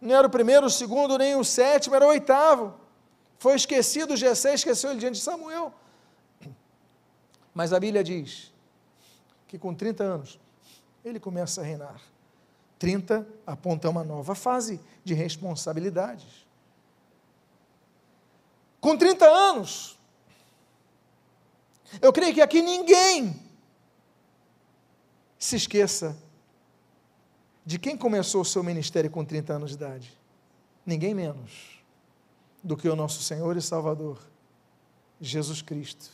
[0.00, 2.74] não era o primeiro, o segundo, nem o sétimo, era o oitavo.
[3.38, 5.74] Foi esquecido, Gessé esqueceu ele diante de Samuel.
[7.54, 8.52] Mas a Bíblia diz
[9.46, 10.40] que com 30 anos
[11.04, 12.00] ele começa a reinar.
[12.78, 16.39] 30 aponta uma nova fase de responsabilidades.
[18.80, 19.98] Com 30 anos,
[22.00, 23.38] eu creio que aqui ninguém
[25.38, 26.16] se esqueça
[27.64, 30.18] de quem começou o seu ministério com 30 anos de idade.
[30.84, 31.82] Ninguém menos
[32.62, 34.18] do que o nosso Senhor e Salvador,
[35.20, 36.10] Jesus Cristo.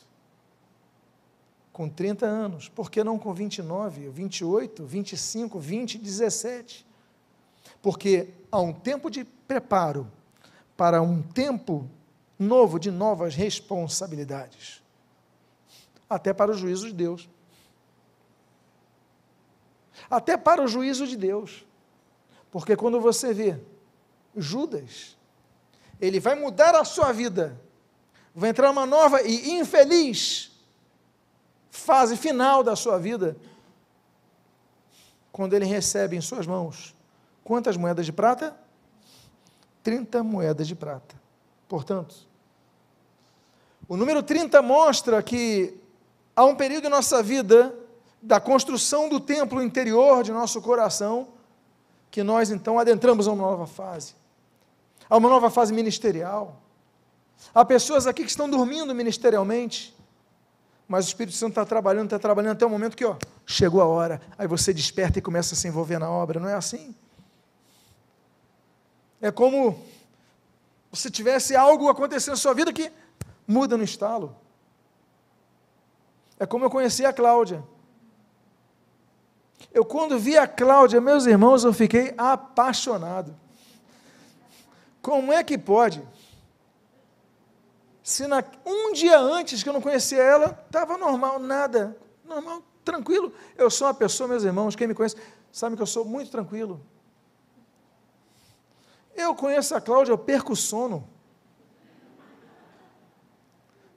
[1.72, 6.86] Com 30 anos, por que não com 29, 28, 25, 20, 17?
[7.82, 10.10] Porque há um tempo de preparo
[10.76, 11.88] para um tempo
[12.38, 14.82] novo de novas responsabilidades,
[16.08, 17.28] até para o juízo de Deus
[20.10, 21.64] até para o juízo de Deus.
[22.50, 23.58] Porque quando você vê
[24.36, 25.16] Judas,
[26.00, 27.60] ele vai mudar a sua vida,
[28.34, 30.52] vai entrar uma nova e infeliz
[31.70, 33.36] fase final da sua vida,
[35.30, 36.94] quando ele recebe em suas mãos
[37.44, 38.56] quantas moedas de prata?
[39.82, 41.14] 30 moedas de prata.
[41.68, 42.14] Portanto,
[43.88, 45.74] o número 30 mostra que
[46.34, 47.74] há um período em nossa vida
[48.20, 51.28] da construção do templo interior de nosso coração,
[52.10, 54.14] que nós então adentramos a uma nova fase,
[55.08, 56.60] a uma nova fase ministerial.
[57.54, 59.94] Há pessoas aqui que estão dormindo ministerialmente,
[60.88, 63.86] mas o Espírito Santo está trabalhando, está trabalhando até o momento que ó, chegou a
[63.86, 66.94] hora, aí você desperta e começa a se envolver na obra, não é assim?
[69.20, 69.84] É como
[70.96, 72.90] se tivesse algo acontecendo na sua vida que
[73.46, 74.34] muda no estalo.
[76.38, 77.62] É como eu conheci a Cláudia.
[79.72, 83.34] Eu, quando vi a Cláudia, meus irmãos, eu fiquei apaixonado.
[85.00, 86.02] Como é que pode?
[88.02, 93.32] Se na, um dia antes que eu não conhecia ela, estava normal, nada, normal, tranquilo.
[93.56, 95.16] Eu sou uma pessoa, meus irmãos, quem me conhece,
[95.50, 96.80] sabe que eu sou muito tranquilo.
[99.16, 101.08] Eu conheço a Cláudia, eu perco o sono.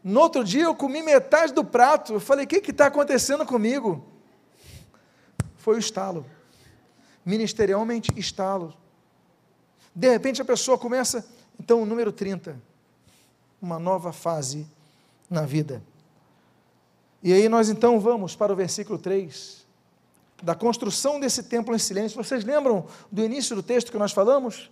[0.03, 2.13] No outro dia eu comi metade do prato.
[2.13, 4.10] Eu falei: o que está acontecendo comigo?
[5.69, 6.25] foi o estalo.
[7.23, 8.73] Ministerialmente, estalo.
[9.93, 11.27] De repente a pessoa começa,
[11.60, 12.60] então, o número 30,
[13.62, 14.65] uma nova fase
[15.29, 15.84] na vida.
[17.21, 19.63] E aí nós então vamos para o versículo 3,
[20.41, 22.17] da construção desse templo em silêncio.
[22.23, 24.71] Vocês lembram do início do texto que nós falamos?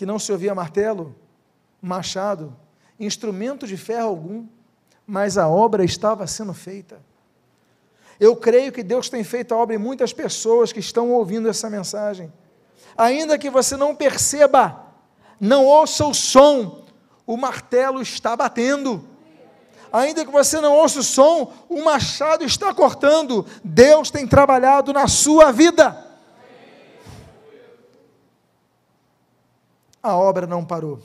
[0.00, 1.14] Que não se ouvia martelo,
[1.78, 2.56] machado,
[2.98, 4.46] instrumento de ferro algum,
[5.06, 7.02] mas a obra estava sendo feita.
[8.18, 11.68] Eu creio que Deus tem feito a obra em muitas pessoas que estão ouvindo essa
[11.68, 12.32] mensagem.
[12.96, 14.86] Ainda que você não perceba,
[15.38, 16.82] não ouça o som,
[17.26, 19.04] o martelo está batendo.
[19.92, 23.44] Ainda que você não ouça o som, o machado está cortando.
[23.62, 26.09] Deus tem trabalhado na sua vida.
[30.02, 31.00] A obra não parou.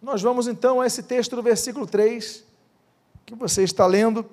[0.00, 2.44] Nós vamos então a esse texto do versículo 3,
[3.24, 4.28] que você está lendo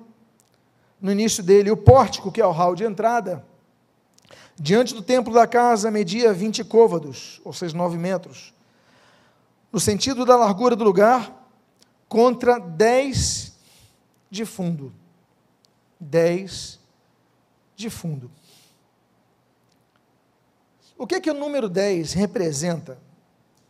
[1.00, 3.44] no início dele, o pórtico, que é o hall de entrada,
[4.56, 8.52] diante do templo da casa, media 20 côvados, ou seja, 9 metros,
[9.72, 11.32] no sentido da largura do lugar,
[12.08, 13.52] contra 10
[14.30, 14.92] de fundo.
[15.98, 16.78] 10
[17.76, 18.30] de fundo.
[21.00, 22.98] O que, que o número 10 representa?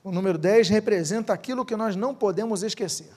[0.02, 3.12] O número 10 representa aquilo que nós não podemos esquecer.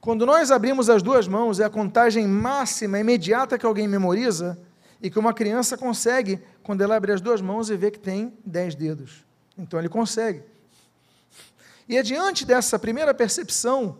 [0.00, 4.58] Quando nós abrimos as duas mãos, é a contagem máxima, imediata que alguém memoriza
[5.00, 8.36] e que uma criança consegue quando ela abre as duas mãos e vê que tem
[8.44, 9.24] dez dedos.
[9.56, 10.42] Então ele consegue.
[11.88, 13.96] E é diante dessa primeira percepção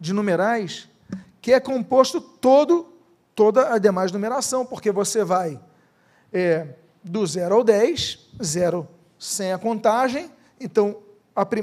[0.00, 0.88] de numerais
[1.42, 2.90] que é composto todo,
[3.34, 5.60] toda a demais numeração, porque você vai
[6.32, 6.68] é,
[7.06, 8.88] do 0 ao 10, 0
[9.18, 10.30] sem a contagem,
[10.60, 10.98] então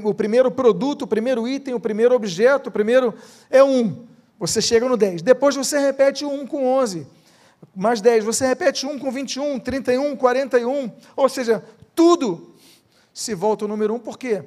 [0.03, 3.13] o primeiro produto, o primeiro item, o primeiro objeto, o primeiro
[3.49, 4.05] é um.
[4.39, 5.21] Você chega no 10.
[5.21, 7.07] Depois você repete um com 11.
[7.75, 8.23] Mais 10.
[8.23, 10.91] Você repete um com 21, 31, 41.
[11.15, 11.63] Ou seja,
[11.95, 12.53] tudo
[13.13, 13.99] se volta ao número 1.
[13.99, 14.43] Por quê?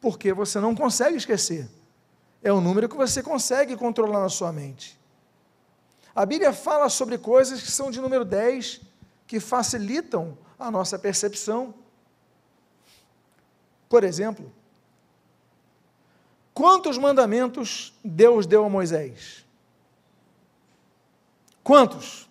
[0.00, 1.68] Porque você não consegue esquecer.
[2.42, 4.98] É o número que você consegue controlar na sua mente.
[6.14, 8.80] A Bíblia fala sobre coisas que são de número 10,
[9.32, 11.72] que facilitam a nossa percepção.
[13.88, 14.52] Por exemplo,
[16.52, 19.42] Quantos mandamentos Deus deu a Moisés?
[21.64, 22.28] Quantos?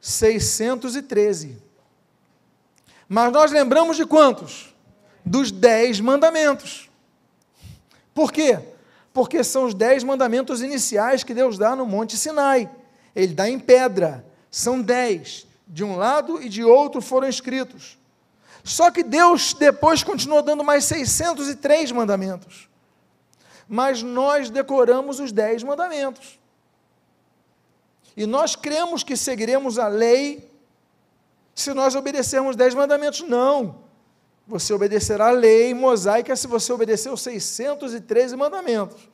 [0.00, 1.60] 613.
[3.08, 4.72] Mas nós lembramos de quantos?
[5.24, 6.88] Dos dez mandamentos.
[8.14, 8.60] Por quê?
[9.12, 12.70] Porque são os dez mandamentos iniciais que Deus dá no Monte Sinai.
[13.12, 14.24] Ele dá em pedra.
[14.52, 15.48] São dez.
[15.72, 17.98] De um lado e de outro foram escritos.
[18.62, 22.68] Só que Deus depois continuou dando mais 603 mandamentos.
[23.66, 26.38] Mas nós decoramos os dez mandamentos.
[28.14, 30.52] E nós cremos que seguiremos a lei
[31.54, 33.22] se nós obedecermos dez mandamentos.
[33.22, 33.82] Não.
[34.46, 39.08] Você obedecerá a lei mosaica se você obedecer os 613 mandamentos.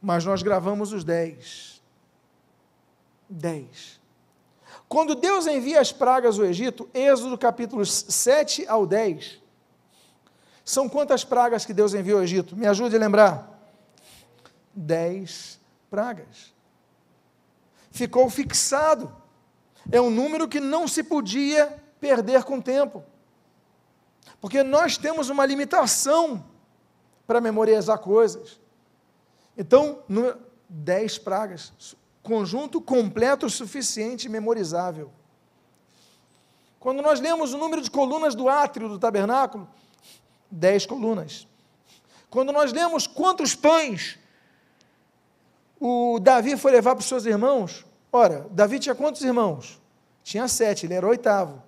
[0.00, 1.82] Mas nós gravamos os dez.
[3.28, 3.99] Dez.
[4.90, 9.40] Quando Deus envia as pragas ao Egito, Êxodo capítulos 7 ao 10,
[10.64, 12.56] são quantas pragas que Deus enviou ao Egito?
[12.56, 13.70] Me ajude a lembrar.
[14.74, 16.52] Dez pragas.
[17.92, 19.14] Ficou fixado.
[19.92, 23.04] É um número que não se podia perder com o tempo.
[24.40, 26.44] Porque nós temos uma limitação
[27.28, 28.58] para memorizar coisas.
[29.56, 30.02] Então,
[30.68, 31.72] dez pragas,
[32.22, 35.10] conjunto completo suficiente e memorizável.
[36.78, 39.68] Quando nós lemos o número de colunas do átrio do tabernáculo,
[40.50, 41.46] dez colunas.
[42.30, 44.18] Quando nós lemos quantos pães
[45.78, 49.80] o Davi foi levar para os seus irmãos, ora, Davi tinha quantos irmãos?
[50.22, 51.62] Tinha sete, ele era o oitavo.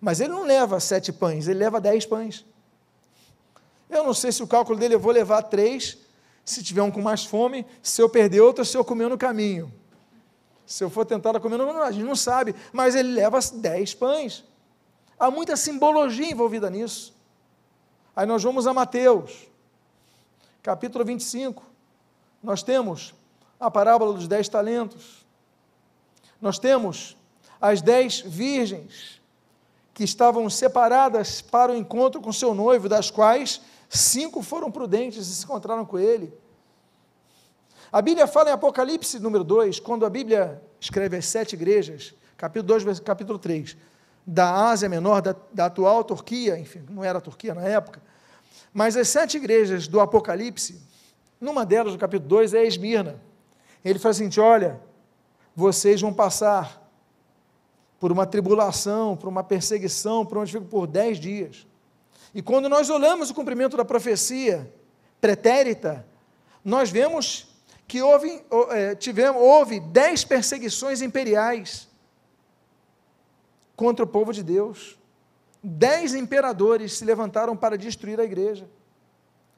[0.00, 2.44] Mas ele não leva sete pães, ele leva dez pães.
[3.88, 5.98] Eu não sei se o cálculo dele eu vou levar três,
[6.44, 9.72] se tiver um com mais fome, se eu perder outro, se eu comer no caminho.
[10.66, 14.44] Se eu for tentar comer caminho, a gente não sabe, mas ele leva dez pães.
[15.18, 17.14] Há muita simbologia envolvida nisso.
[18.14, 19.48] Aí nós vamos a Mateus,
[20.62, 21.62] capítulo 25.
[22.42, 23.14] Nós temos
[23.58, 25.26] a parábola dos dez talentos.
[26.40, 27.16] Nós temos
[27.60, 29.20] as dez virgens
[29.92, 33.60] que estavam separadas para o encontro com seu noivo, das quais
[33.98, 36.32] cinco foram prudentes e se encontraram com ele.
[37.92, 42.80] A Bíblia fala em Apocalipse número 2, quando a Bíblia escreve as sete igrejas, capítulo
[42.80, 43.76] 2, capítulo 3,
[44.24, 48.00] da Ásia Menor, da, da atual Turquia, enfim, não era a Turquia na época,
[48.72, 50.80] mas as sete igrejas do Apocalipse,
[51.40, 53.20] numa delas, no capítulo 2, é Esmirna.
[53.84, 54.80] Ele fala assim: olha,
[55.54, 56.80] vocês vão passar
[57.98, 61.66] por uma tribulação, por uma perseguição, por onde fico por dez dias.
[62.34, 64.72] E quando nós olhamos o cumprimento da profecia
[65.20, 66.06] pretérita,
[66.64, 67.48] nós vemos
[67.88, 71.88] que houve, é, tivemos, houve dez perseguições imperiais
[73.74, 74.96] contra o povo de Deus.
[75.62, 78.70] Dez imperadores se levantaram para destruir a igreja,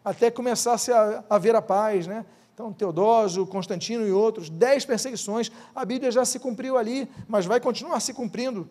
[0.05, 2.25] até começasse a haver a paz, né?
[2.55, 7.61] Então, Teodósio, Constantino e outros, dez perseguições, a Bíblia já se cumpriu ali, mas vai
[7.61, 8.69] continuar se cumprindo.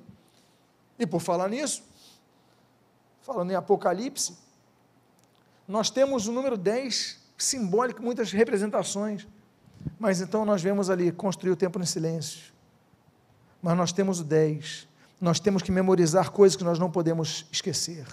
[1.00, 1.84] E por falar nisso,
[3.22, 4.38] falando em Apocalipse,
[5.68, 9.28] nós temos o número 10, simbólico, muitas representações,
[10.00, 12.52] mas então nós vemos ali, construir o tempo no silêncio.
[13.62, 14.88] Mas nós temos o 10,
[15.20, 18.06] nós temos que memorizar coisas que nós não podemos esquecer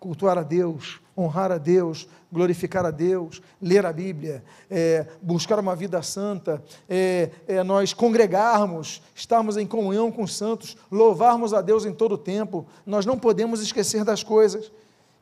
[0.00, 5.76] cultuar a Deus, honrar a Deus, glorificar a Deus, ler a Bíblia, é, buscar uma
[5.76, 11.84] vida santa, é, é, nós congregarmos, estarmos em comunhão com os santos, louvarmos a Deus
[11.84, 14.72] em todo o tempo, nós não podemos esquecer das coisas,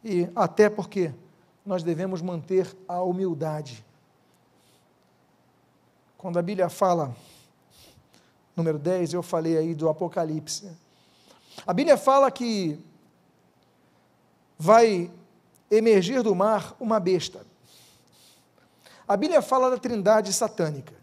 [0.04, 1.10] e até porque
[1.66, 3.84] nós devemos manter a humildade.
[6.16, 7.14] Quando a Bíblia fala,
[8.56, 10.70] número 10, eu falei aí do Apocalipse,
[11.66, 12.78] a Bíblia fala que
[14.58, 15.10] vai
[15.70, 17.46] emergir do mar uma besta.
[19.06, 20.94] A Bíblia fala da trindade satânica.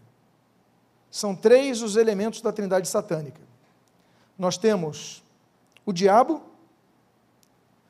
[1.10, 3.40] São três os elementos da trindade satânica.
[4.38, 5.24] Nós temos
[5.86, 6.42] o diabo,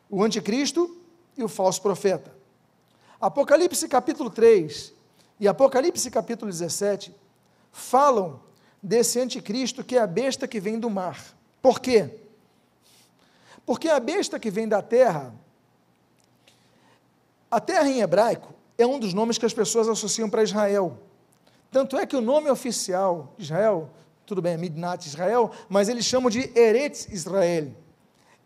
[0.09, 0.95] o anticristo
[1.35, 2.31] e o falso profeta.
[3.19, 4.93] Apocalipse capítulo 3
[5.39, 7.13] e Apocalipse capítulo 17
[7.71, 8.39] falam
[8.81, 11.35] desse anticristo que é a besta que vem do mar.
[11.61, 12.19] Por quê?
[13.65, 15.33] Porque a besta que vem da terra
[17.49, 20.97] a terra em hebraico é um dos nomes que as pessoas associam para Israel.
[21.71, 23.89] Tanto é que o nome oficial de Israel,
[24.25, 27.71] tudo bem, é Midnat Israel, mas eles chamam de Eretz Israel.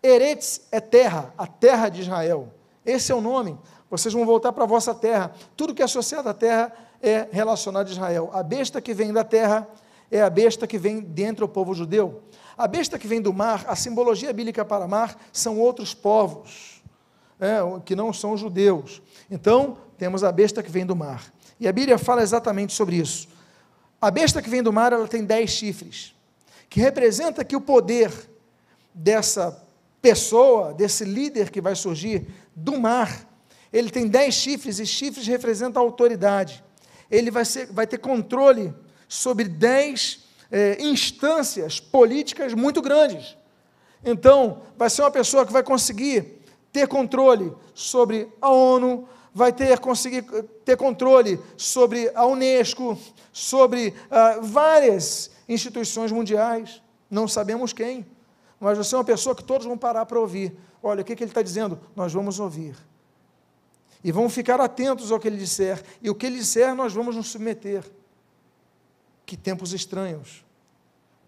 [0.01, 2.51] Eretz é terra, a terra de Israel.
[2.85, 3.57] Esse é o nome.
[3.89, 5.33] Vocês vão voltar para a vossa terra.
[5.55, 6.71] Tudo que é associado à terra
[7.01, 8.29] é relacionado a Israel.
[8.33, 9.67] A besta que vem da terra
[10.11, 12.23] é a besta que vem dentro do povo judeu.
[12.57, 16.78] A besta que vem do mar, a simbologia bíblica para mar, são outros povos
[17.39, 19.01] é, que não são judeus.
[19.29, 21.31] Então, temos a besta que vem do mar.
[21.59, 23.27] E a Bíblia fala exatamente sobre isso.
[24.01, 26.13] A besta que vem do mar, ela tem dez chifres,
[26.69, 28.11] que representa que o poder
[28.93, 29.61] dessa
[30.01, 33.27] pessoa, desse líder que vai surgir do mar,
[33.71, 36.63] ele tem dez chifres, e chifres representam a autoridade.
[37.11, 38.73] Ele vai, ser, vai ter controle
[39.07, 43.37] sobre dez é, instâncias políticas muito grandes.
[44.03, 46.38] Então, vai ser uma pessoa que vai conseguir
[46.71, 50.23] ter controle sobre a ONU, vai ter conseguir
[50.65, 52.97] ter controle sobre a Unesco,
[53.31, 56.81] sobre ah, várias instituições mundiais.
[57.09, 58.05] Não sabemos quem,
[58.59, 60.55] mas você é uma pessoa que todos vão parar para ouvir.
[60.81, 61.79] Olha, o que, que ele está dizendo?
[61.95, 62.75] Nós vamos ouvir.
[64.03, 65.83] E vamos ficar atentos ao que ele disser.
[66.01, 67.83] E o que ele disser, nós vamos nos submeter.
[69.25, 70.45] Que tempos estranhos.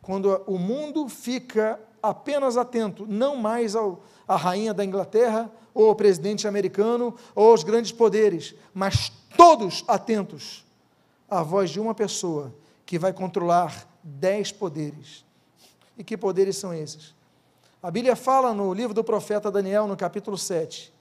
[0.01, 5.95] Quando o mundo fica apenas atento, não mais ao, à rainha da Inglaterra, ou ao
[5.95, 10.65] presidente americano, ou aos grandes poderes, mas todos atentos
[11.29, 12.55] à voz de uma pessoa
[12.85, 15.25] que vai controlar dez poderes.
[15.97, 17.13] E que poderes são esses?
[17.83, 20.93] A Bíblia fala no livro do profeta Daniel, no capítulo 7,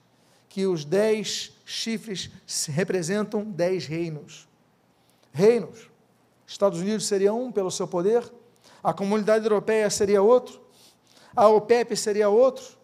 [0.49, 2.31] que os dez chifres
[2.69, 4.49] representam dez reinos.
[5.33, 5.89] Reinos.
[6.45, 8.29] Estados Unidos seria um pelo seu poder,
[8.83, 10.61] a comunidade europeia seria outro,
[11.37, 12.80] a OPEP seria outro,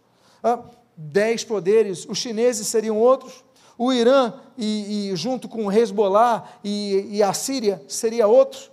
[0.47, 0.63] ah,
[0.97, 3.45] dez poderes, os chineses seriam outros,
[3.77, 8.71] o Irã, e, e junto com o Hezbollah e, e, a Síria, seria outro.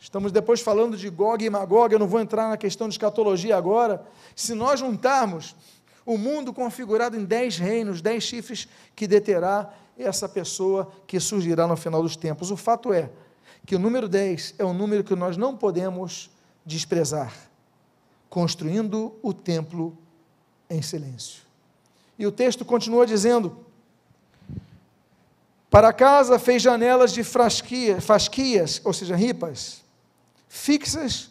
[0.00, 3.56] Estamos depois falando de Gog e Magog, eu não vou entrar na questão de escatologia
[3.56, 4.04] agora.
[4.36, 5.56] Se nós juntarmos
[6.04, 11.76] o mundo configurado em dez reinos, dez chifres, que deterá essa pessoa que surgirá no
[11.76, 12.50] final dos tempos.
[12.50, 13.10] O fato é
[13.66, 16.30] que o número 10 é um número que nós não podemos
[16.64, 17.32] desprezar,
[18.28, 19.96] construindo o templo
[20.70, 21.42] em silêncio.
[22.18, 23.66] E o texto continua dizendo:
[25.68, 29.82] Para casa fez janelas de frasquia, fasquias, ou seja, ripas,
[30.48, 31.30] fixas,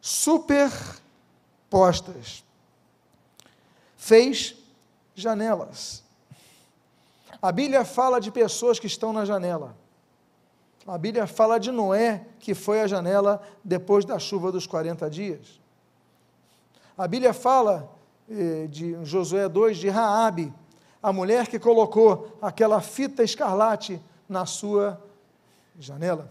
[0.00, 2.44] superpostas.
[3.96, 4.54] Fez
[5.14, 6.04] janelas.
[7.40, 9.74] A Bíblia fala de pessoas que estão na janela.
[10.86, 15.60] A Bíblia fala de Noé, que foi à janela depois da chuva dos 40 dias.
[16.96, 17.95] A Bíblia fala
[18.68, 20.52] de Josué 2 de Raabe,
[21.02, 25.00] a mulher que colocou aquela fita escarlate na sua
[25.78, 26.30] janela.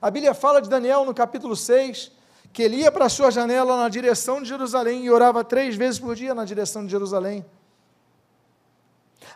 [0.00, 2.12] A Bíblia fala de Daniel no capítulo 6,
[2.52, 5.98] que ele ia para a sua janela na direção de Jerusalém e orava três vezes
[5.98, 7.44] por dia na direção de Jerusalém.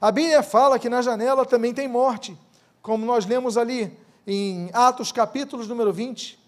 [0.01, 2.37] A Bíblia fala que na janela também tem morte,
[2.83, 6.39] como nós lemos ali em Atos capítulos número 20,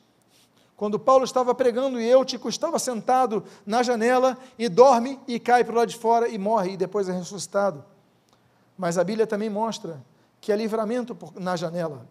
[0.78, 5.72] quando Paulo estava pregando e Eutico estava sentado na janela e dorme e cai para
[5.74, 7.84] o lado de fora e morre e depois é ressuscitado.
[8.76, 10.00] Mas a Bíblia também mostra
[10.40, 12.06] que é livramento na janela.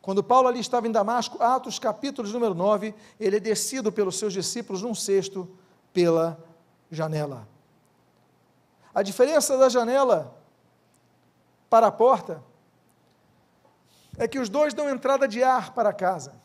[0.00, 4.32] Quando Paulo ali estava em Damasco, Atos capítulos número 9, ele é descido pelos seus
[4.32, 5.50] discípulos num cesto
[5.92, 6.38] pela
[6.92, 7.48] janela.
[8.94, 10.32] A diferença da janela
[11.68, 12.40] para a porta
[14.16, 16.40] é que os dois dão entrada de ar para casa.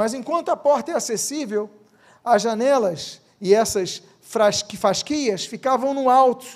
[0.00, 1.68] Mas enquanto a porta é acessível,
[2.24, 6.46] as janelas e essas fasquias ficavam no alto,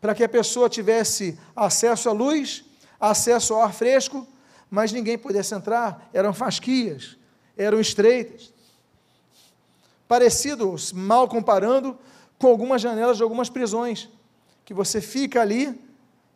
[0.00, 2.64] para que a pessoa tivesse acesso à luz,
[2.98, 4.26] acesso ao ar fresco,
[4.68, 6.10] mas ninguém pudesse entrar.
[6.12, 7.16] Eram fasquias,
[7.56, 8.52] eram estreitas.
[10.08, 11.96] Parecido, mal comparando,
[12.40, 14.08] com algumas janelas de algumas prisões,
[14.64, 15.80] que você fica ali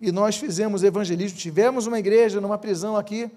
[0.00, 1.36] e nós fizemos evangelismo.
[1.36, 3.28] Tivemos uma igreja numa prisão aqui,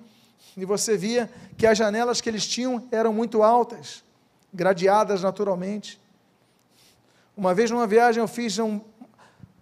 [0.56, 4.04] e você via que as janelas que eles tinham eram muito altas,
[4.54, 6.00] gradeadas naturalmente.
[7.36, 8.82] Uma vez numa viagem eu fiz um,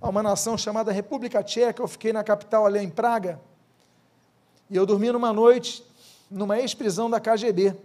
[0.02, 3.40] a uma nação chamada República Tcheca, eu fiquei na capital ali em Praga,
[4.70, 5.84] e eu dormi numa noite
[6.30, 7.76] numa ex-prisão da KGB.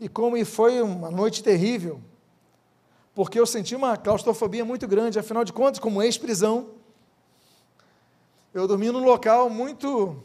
[0.00, 2.00] E como foi uma noite terrível,
[3.14, 6.70] porque eu senti uma claustrofobia muito grande, afinal de contas, como ex-prisão,
[8.52, 10.16] eu dormi num local muito.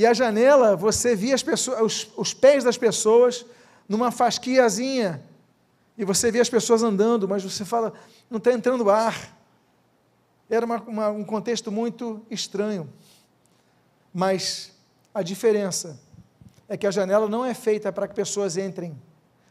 [0.00, 3.44] E a janela, você via as pessoas, os, os pés das pessoas
[3.86, 5.22] numa fasquiazinha.
[5.94, 7.92] E você via as pessoas andando, mas você fala,
[8.30, 9.36] não está entrando ar.
[10.48, 12.90] Era uma, uma, um contexto muito estranho.
[14.10, 14.72] Mas
[15.12, 16.00] a diferença
[16.66, 18.98] é que a janela não é feita para que pessoas entrem,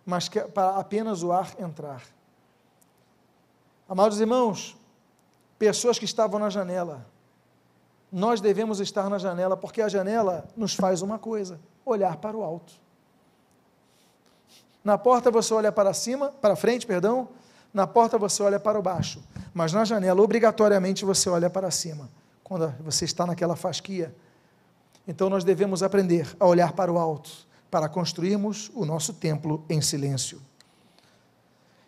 [0.04, 2.02] mas que, para apenas o ar entrar.
[3.88, 4.76] Amados irmãos,
[5.60, 7.06] pessoas que estavam na janela,
[8.12, 12.44] nós devemos estar na janela, porque a janela nos faz uma coisa: olhar para o
[12.44, 12.74] alto.
[14.84, 17.28] Na porta você olha para cima, para frente, perdão,
[17.74, 19.22] Na porta você olha para o baixo,
[19.54, 22.10] mas na janela, obrigatoriamente, você olha para cima,
[22.44, 24.14] quando você está naquela fasquia.
[25.08, 27.30] Então nós devemos aprender a olhar para o alto,
[27.70, 30.42] para construirmos o nosso templo em silêncio.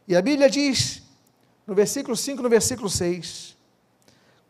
[0.07, 1.01] E a Bíblia diz,
[1.65, 3.57] no versículo 5 no versículo 6,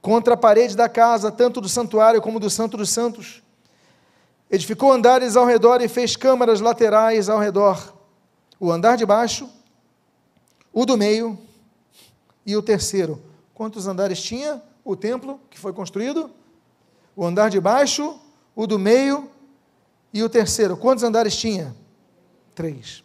[0.02, 3.44] contra a parede da casa, tanto do santuário como do Santo dos Santos,
[4.50, 7.94] edificou andares ao redor e fez câmaras laterais ao redor.
[8.60, 9.50] O andar de baixo,
[10.74, 11.38] o do meio
[12.46, 13.22] e o terceiro.
[13.54, 16.32] Quantos andares tinha o templo que foi construído?
[17.16, 18.20] O andar de baixo,
[18.56, 19.30] o do meio
[20.12, 20.76] e o terceiro.
[20.76, 21.76] Quantos andares tinha?
[22.56, 23.04] Três.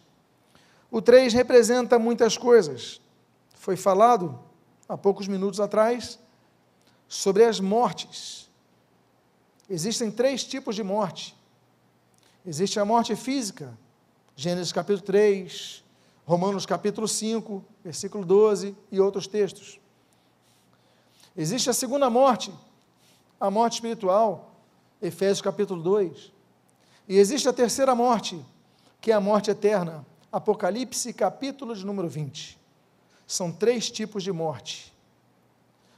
[0.89, 2.99] O três representa muitas coisas.
[3.53, 4.39] Foi falado
[4.87, 6.19] há poucos minutos atrás
[7.07, 8.49] sobre as mortes.
[9.69, 11.35] Existem três tipos de morte.
[12.45, 13.77] Existe a morte física,
[14.35, 15.83] Gênesis capítulo 3,
[16.25, 19.79] Romanos capítulo 5, versículo 12 e outros textos.
[21.35, 22.53] Existe a segunda morte,
[23.39, 24.55] a morte espiritual,
[25.01, 26.31] Efésios capítulo 2.
[27.07, 28.43] E existe a terceira morte,
[28.99, 32.59] que é a morte eterna, Apocalipse capítulo de número 20.
[33.25, 34.93] São três tipos de morte.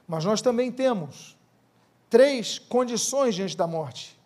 [0.10, 1.38] Mas nós também temos
[2.10, 4.20] três condições diante da morte.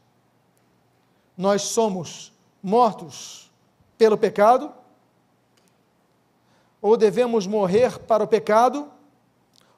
[1.37, 2.31] Nós somos
[2.63, 3.51] mortos
[3.97, 4.71] pelo pecado,
[6.81, 8.89] ou devemos morrer para o pecado,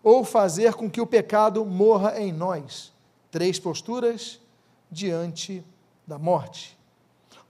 [0.03, 2.93] ou fazer com que o pecado morra em nós.
[3.31, 4.39] Três posturas
[4.91, 5.65] diante
[6.05, 6.77] da morte.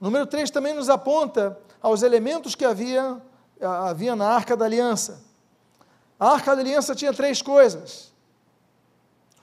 [0.00, 3.20] O número 3 também nos aponta aos elementos que havia,
[3.60, 5.22] havia na Arca da Aliança.
[6.18, 8.15] A Arca da Aliança tinha três coisas.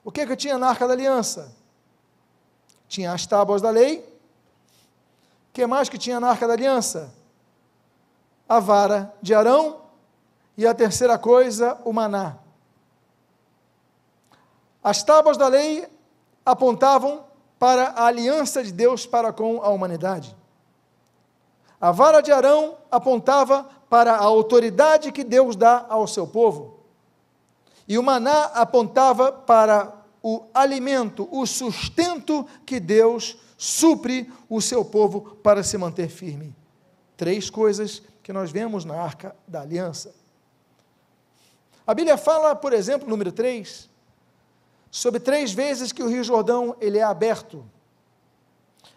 [0.03, 1.55] O que, que tinha na Arca da Aliança?
[2.87, 3.99] Tinha as tábuas da lei.
[5.49, 7.13] O que mais que tinha na Arca da Aliança?
[8.47, 9.81] A vara de Arão
[10.57, 12.37] e a terceira coisa, o maná.
[14.83, 15.87] As tábuas da lei
[16.45, 17.23] apontavam
[17.57, 20.35] para a aliança de Deus para com a humanidade.
[21.79, 26.82] A vara de Arão apontava para a autoridade que Deus dá ao seu povo.
[27.93, 35.37] E o maná apontava para o alimento, o sustento que Deus supre o seu povo
[35.43, 36.55] para se manter firme.
[37.15, 40.11] Três coisas que nós vemos na arca da aliança.
[41.85, 43.87] A Bíblia fala, por exemplo, número 3,
[44.89, 47.63] sobre três vezes que o Rio Jordão ele é aberto.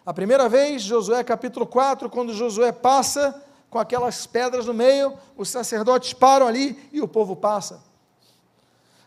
[0.03, 5.49] A primeira vez, Josué capítulo 4, quando Josué passa com aquelas pedras no meio, os
[5.49, 7.85] sacerdotes param ali e o povo passa.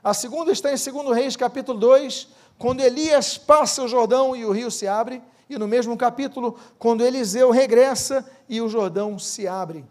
[0.03, 2.29] A segunda está em 2 Reis capítulo 2,
[2.59, 7.05] quando Elias passa o Jordão e o rio se abre, e no mesmo capítulo, quando
[7.05, 9.85] Eliseu regressa e o Jordão se abre.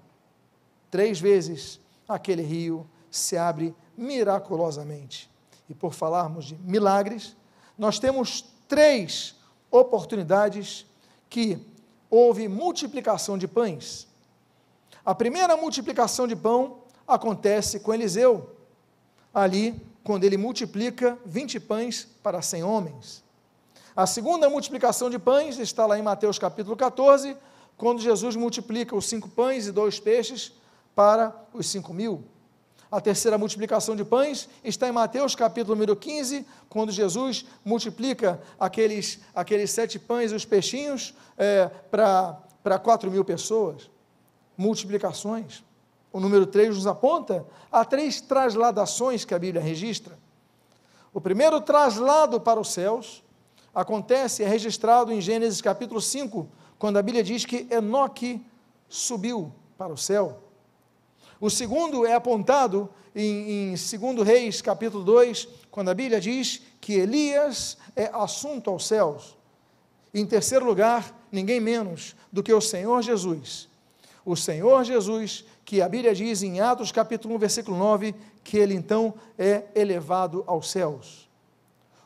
[0.89, 5.29] Três vezes aquele rio se abre miraculosamente.
[5.69, 7.35] E por falarmos de milagres,
[7.77, 9.35] nós temos três
[9.69, 10.87] oportunidades
[11.29, 11.63] que
[12.09, 14.07] houve multiplicação de pães.
[15.05, 18.55] A primeira multiplicação de pão acontece com Eliseu,
[19.31, 23.23] ali quando ele multiplica 20 pães para 100 homens.
[23.95, 27.35] A segunda multiplicação de pães está lá em Mateus capítulo 14,
[27.77, 30.53] quando Jesus multiplica os cinco pães e dois peixes
[30.95, 32.23] para os cinco mil.
[32.91, 39.19] A terceira multiplicação de pães está em Mateus capítulo número 15, quando Jesus multiplica aqueles,
[39.35, 43.89] aqueles sete pães e os peixinhos é, para quatro mil pessoas.
[44.57, 45.63] Multiplicações.
[46.11, 50.17] O número 3 nos aponta a três trasladações que a Bíblia registra.
[51.13, 53.23] O primeiro traslado para os céus
[53.73, 56.47] acontece, é registrado em Gênesis capítulo 5,
[56.77, 58.43] quando a Bíblia diz que Enoque
[58.87, 60.39] subiu para o céu.
[61.39, 66.93] O segundo é apontado em, em 2 Reis, capítulo 2, quando a Bíblia diz que
[66.93, 69.37] Elias é assunto aos céus.
[70.13, 73.69] Em terceiro lugar, ninguém menos do que o Senhor Jesus.
[74.25, 78.73] O Senhor Jesus, que a Bíblia diz em Atos capítulo 1, versículo 9, que ele
[78.73, 81.29] então é elevado aos céus.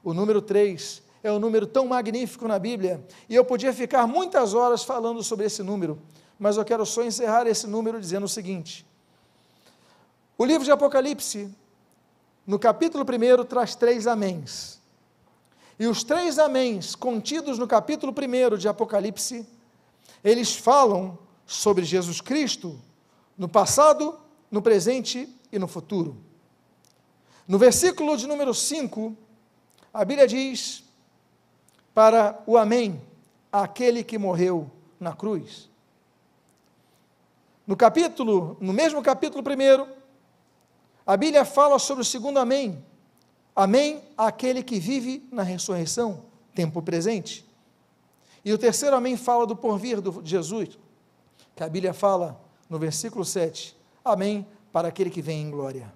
[0.04, 4.54] O número 3 é um número tão magnífico na Bíblia, e eu podia ficar muitas
[4.54, 5.98] horas falando sobre esse número,
[6.38, 8.86] mas eu quero só encerrar esse número dizendo o seguinte:
[10.38, 11.50] o livro de Apocalipse,
[12.46, 14.82] no capítulo 1, traz três améns.
[15.80, 19.48] E os três améns contidos no capítulo 1 de Apocalipse,
[20.22, 22.78] eles falam sobre Jesus Cristo
[23.38, 24.20] no passado,
[24.50, 26.18] no presente e no futuro.
[27.48, 29.16] No versículo de número 5,
[29.94, 30.84] a Bíblia diz:
[31.94, 33.02] para o Amém,
[33.52, 34.70] aquele que morreu
[35.00, 35.70] na cruz.
[37.66, 39.88] No capítulo, no mesmo capítulo 1,
[41.06, 42.84] A Bíblia fala sobre o segundo amém.
[43.56, 46.26] Amém aquele que vive na ressurreição,
[46.56, 47.46] tempo presente.
[48.44, 50.78] E o terceiro amém fala do porvir de Jesus,
[51.56, 52.43] que a Bíblia fala
[52.74, 53.78] no versículo 7.
[54.04, 55.94] Amém para aquele que vem em glória.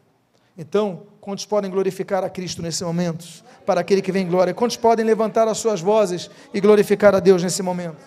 [0.55, 3.25] Então, quantos podem glorificar a Cristo nesse momento?
[3.65, 4.53] Para aquele que vem em glória.
[4.53, 7.97] Quantos podem levantar as suas vozes e glorificar a Deus nesse momento?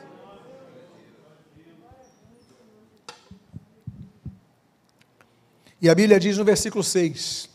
[5.82, 7.50] E a Bíblia diz no versículo 6: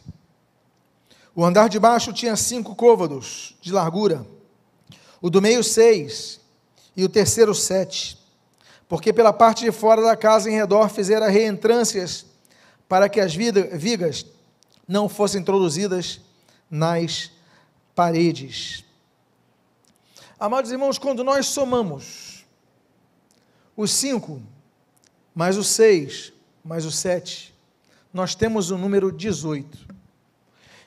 [1.33, 4.27] O andar de baixo tinha cinco côvados de largura,
[5.21, 6.41] o do meio seis,
[6.93, 8.17] e o terceiro sete,
[8.87, 12.25] porque pela parte de fora da casa em redor fizera reentrâncias
[12.87, 14.25] para que as vigas
[14.87, 16.21] não fossem introduzidas
[16.69, 17.31] nas
[17.95, 18.83] paredes.
[20.39, 22.45] Amados irmãos, quando nós somamos
[23.75, 24.41] os cinco,
[25.33, 26.31] mais os seis,
[26.63, 27.53] mais os sete,
[28.13, 29.95] nós temos o número 18.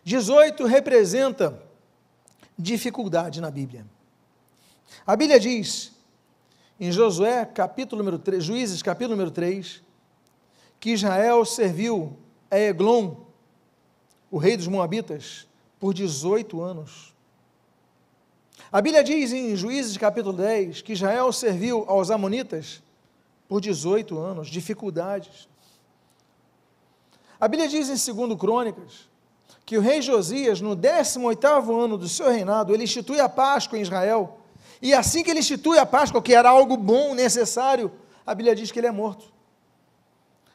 [0.05, 1.61] 18 representa
[2.59, 3.85] dificuldade na Bíblia.
[5.07, 5.93] A Bíblia diz,
[6.79, 9.83] em Josué, capítulo número 3, Juízes, capítulo número 3,
[10.79, 12.17] que Israel serviu
[12.51, 13.17] a Eglon,
[14.31, 15.49] o rei dos Moabitas,
[15.79, 17.15] por 18 anos.
[18.71, 22.83] A Bíblia diz em Juízes capítulo 10 que Israel serviu aos Amonitas
[23.49, 25.49] por 18 anos, dificuldades.
[27.41, 29.09] A Bíblia diz em 2 Crônicas
[29.65, 33.83] que o rei Josias, no 18º ano do seu reinado, ele institui a Páscoa em
[33.83, 34.39] Israel.
[34.81, 37.91] E assim que ele institui a Páscoa, que era algo bom, necessário,
[38.27, 39.33] a Bíblia diz que ele é morto.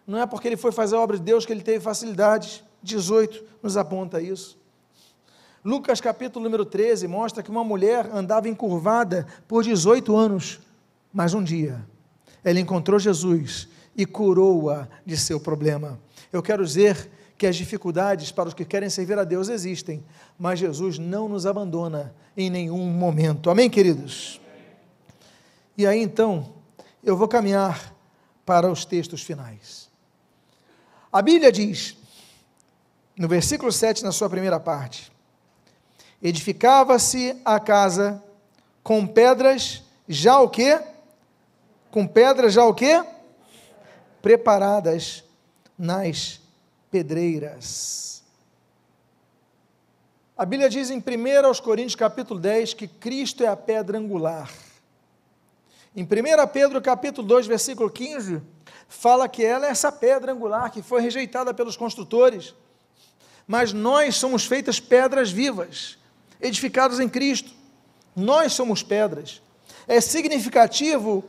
[0.05, 2.63] Não é porque ele foi fazer a obra de Deus que ele teve facilidades.
[2.81, 4.57] 18 nos aponta isso.
[5.63, 10.59] Lucas capítulo número 13 mostra que uma mulher andava encurvada por 18 anos,
[11.13, 11.85] mas um dia
[12.43, 15.97] ela encontrou Jesus e curou-a de seu problema.
[16.31, 20.03] Eu quero dizer que as dificuldades para os que querem servir a Deus existem,
[20.37, 23.49] mas Jesus não nos abandona em nenhum momento.
[23.49, 24.39] Amém, queridos?
[25.77, 26.53] E aí então,
[27.03, 27.93] eu vou caminhar
[28.45, 29.89] para os textos finais.
[31.11, 31.97] A Bíblia diz,
[33.17, 35.11] no versículo 7, na sua primeira parte,
[36.21, 38.23] edificava-se a casa
[38.83, 40.79] com pedras já o quê?
[41.91, 43.03] Com pedras já o quê?
[44.21, 45.23] Preparadas
[45.77, 46.42] nas
[46.93, 48.23] pedreiras.
[50.37, 51.01] A Bíblia diz em 1
[51.63, 54.51] Coríntios capítulo 10 que Cristo é a pedra angular.
[55.95, 56.07] Em 1
[56.53, 58.43] Pedro capítulo 2, versículo 15,
[58.87, 62.53] fala que ela é essa pedra angular que foi rejeitada pelos construtores.
[63.47, 65.97] Mas nós somos feitas pedras vivas
[66.39, 67.51] edificados em Cristo.
[68.15, 69.41] Nós somos pedras.
[69.87, 71.23] É significativo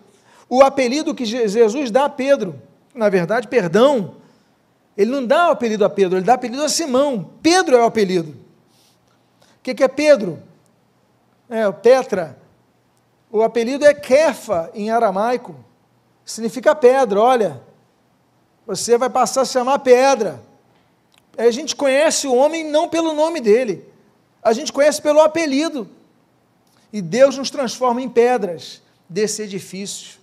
[0.47, 2.61] o apelido que Jesus dá a Pedro.
[2.95, 4.23] Na verdade, perdão,
[4.97, 7.31] ele não dá o apelido a Pedro, ele dá apelido a Simão.
[7.43, 8.31] Pedro é o apelido.
[9.59, 10.43] O que, é Pedro?
[11.49, 12.39] É, o Petra.
[13.31, 15.57] O apelido é Kefa em aramaico.
[16.25, 17.61] Significa pedra, olha.
[18.67, 20.41] Você vai passar a se chamar pedra.
[21.37, 23.85] A gente conhece o homem não pelo nome dele,
[24.43, 25.89] a gente conhece pelo apelido.
[26.93, 30.19] E Deus nos transforma em pedras desse edifício.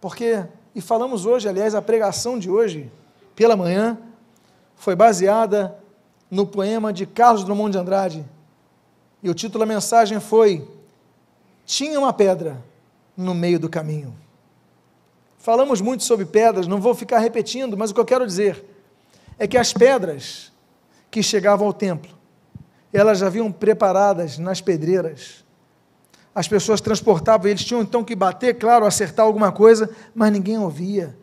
[0.00, 2.90] Porque, e falamos hoje, aliás, a pregação de hoje,
[3.34, 3.98] pela manhã,
[4.76, 5.78] foi baseada
[6.30, 8.24] no poema de Carlos Drummond de Andrade.
[9.22, 10.68] E o título da mensagem foi:
[11.64, 12.62] Tinha uma pedra
[13.16, 14.14] no meio do caminho.
[15.38, 18.64] Falamos muito sobre pedras, não vou ficar repetindo, mas o que eu quero dizer
[19.38, 20.52] é que as pedras
[21.10, 22.14] que chegavam ao templo
[22.94, 25.44] elas já haviam preparadas nas pedreiras.
[26.32, 31.16] As pessoas transportavam, eles tinham então que bater, claro, acertar alguma coisa, mas ninguém ouvia.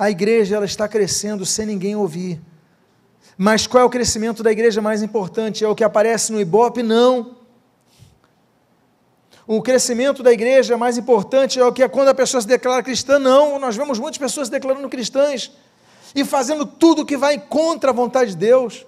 [0.00, 2.40] A igreja ela está crescendo sem ninguém ouvir.
[3.36, 5.62] Mas qual é o crescimento da igreja mais importante?
[5.62, 6.82] É o que aparece no Ibope?
[6.82, 7.36] Não.
[9.46, 12.82] O crescimento da igreja mais importante é o que é quando a pessoa se declara
[12.82, 13.18] cristã?
[13.18, 13.58] Não.
[13.58, 15.52] Nós vemos muitas pessoas se declarando cristãs
[16.14, 18.86] e fazendo tudo que vai contra a vontade de Deus.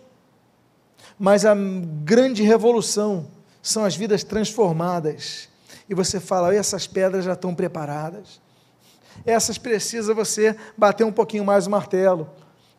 [1.18, 3.26] Mas a grande revolução
[3.60, 5.46] são as vidas transformadas.
[5.90, 8.41] E você fala, essas pedras já estão preparadas.
[9.24, 12.28] Essas precisa você bater um pouquinho mais o martelo.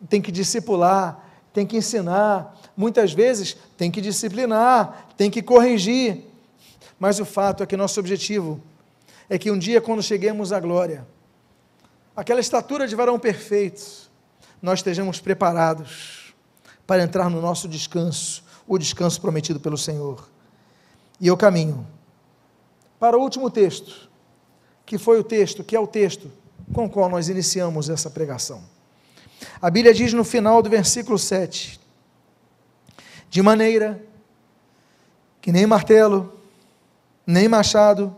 [0.09, 1.23] Tem que discipular,
[1.53, 2.59] tem que ensinar.
[2.75, 6.25] Muitas vezes tem que disciplinar, tem que corrigir.
[6.99, 8.61] Mas o fato é que nosso objetivo
[9.29, 11.07] é que um dia, quando cheguemos à glória,
[12.15, 14.09] aquela estatura de varão perfeito,
[14.61, 16.33] nós estejamos preparados
[16.85, 20.29] para entrar no nosso descanso, o descanso prometido pelo Senhor.
[21.19, 21.87] E eu caminho
[22.99, 24.09] para o último texto,
[24.93, 26.31] que foi o texto, que é o texto
[26.71, 28.63] com o qual nós iniciamos essa pregação.
[29.59, 31.79] A Bíblia diz no final do versículo 7:
[33.27, 33.99] de maneira
[35.41, 36.39] que nem martelo,
[37.25, 38.15] nem machado,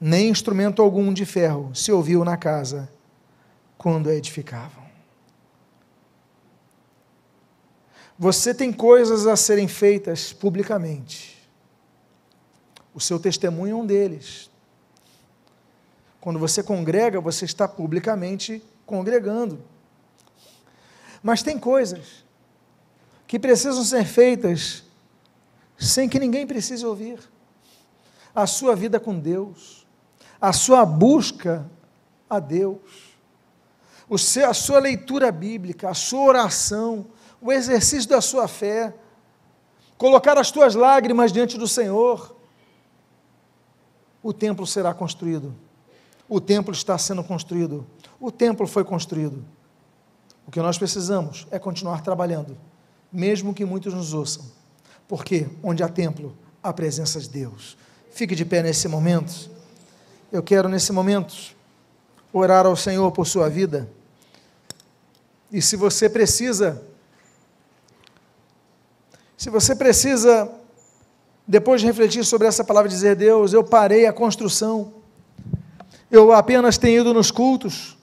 [0.00, 2.90] nem instrumento algum de ferro se ouviu na casa
[3.78, 4.82] quando a edificavam.
[8.18, 11.48] Você tem coisas a serem feitas publicamente.
[12.92, 14.49] O seu testemunho é um deles.
[16.20, 19.62] Quando você congrega, você está publicamente congregando.
[21.22, 22.24] Mas tem coisas
[23.26, 24.84] que precisam ser feitas
[25.78, 27.18] sem que ninguém precise ouvir.
[28.34, 29.86] A sua vida com Deus,
[30.40, 31.68] a sua busca
[32.28, 33.16] a Deus,
[34.08, 37.06] o seu, a sua leitura bíblica, a sua oração,
[37.40, 38.94] o exercício da sua fé,
[39.96, 42.36] colocar as tuas lágrimas diante do Senhor,
[44.22, 45.54] o templo será construído.
[46.30, 47.84] O templo está sendo construído.
[48.20, 49.44] O templo foi construído.
[50.46, 52.56] O que nós precisamos é continuar trabalhando,
[53.12, 54.44] mesmo que muitos nos ouçam.
[55.08, 57.76] Porque onde há templo, há presença de Deus.
[58.12, 59.50] Fique de pé nesse momento.
[60.30, 61.34] Eu quero, nesse momento,
[62.32, 63.90] orar ao Senhor por sua vida.
[65.50, 66.80] E se você precisa,
[69.36, 70.48] se você precisa,
[71.44, 74.99] depois de refletir sobre essa palavra, dizer: Deus, eu parei a construção,
[76.10, 77.96] eu apenas tenho ido nos cultos,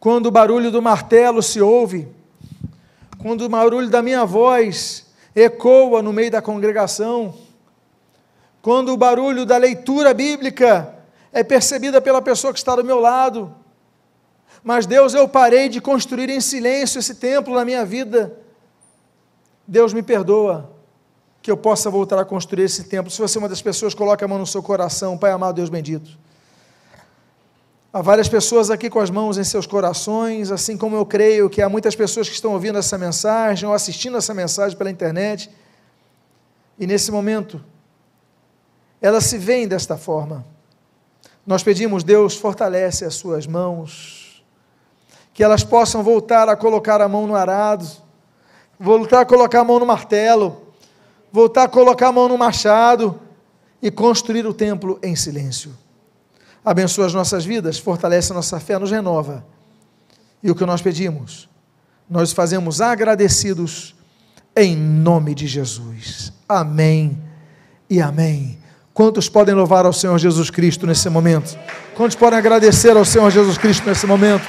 [0.00, 2.08] quando o barulho do martelo se ouve,
[3.18, 7.34] quando o barulho da minha voz ecoa no meio da congregação,
[8.60, 10.94] quando o barulho da leitura bíblica
[11.32, 13.54] é percebida pela pessoa que está do meu lado.
[14.62, 18.36] Mas Deus, eu parei de construir em silêncio esse templo na minha vida.
[19.66, 20.70] Deus me perdoa
[21.40, 23.10] que eu possa voltar a construir esse templo.
[23.10, 25.68] Se você é uma das pessoas, coloque a mão no seu coração, Pai amado, Deus
[25.68, 26.16] bendito.
[27.94, 31.60] Há várias pessoas aqui com as mãos em seus corações, assim como eu creio que
[31.60, 35.50] há muitas pessoas que estão ouvindo essa mensagem ou assistindo essa mensagem pela internet.
[36.78, 37.62] E nesse momento,
[38.98, 40.42] elas se veem desta forma.
[41.46, 44.42] Nós pedimos, Deus, fortalece as suas mãos,
[45.34, 47.86] que elas possam voltar a colocar a mão no arado,
[48.80, 50.62] voltar a colocar a mão no martelo,
[51.30, 53.20] voltar a colocar a mão no machado
[53.82, 55.81] e construir o templo em silêncio.
[56.64, 59.44] Abençoa as nossas vidas, fortalece a nossa fé, nos renova.
[60.42, 61.48] E o que nós pedimos,
[62.08, 63.94] nós fazemos agradecidos
[64.56, 66.32] em nome de Jesus.
[66.48, 67.18] Amém
[67.88, 68.58] e amém.
[68.94, 71.58] Quantos podem louvar ao Senhor Jesus Cristo nesse momento?
[71.94, 74.46] Quantos podem agradecer ao Senhor Jesus Cristo nesse momento?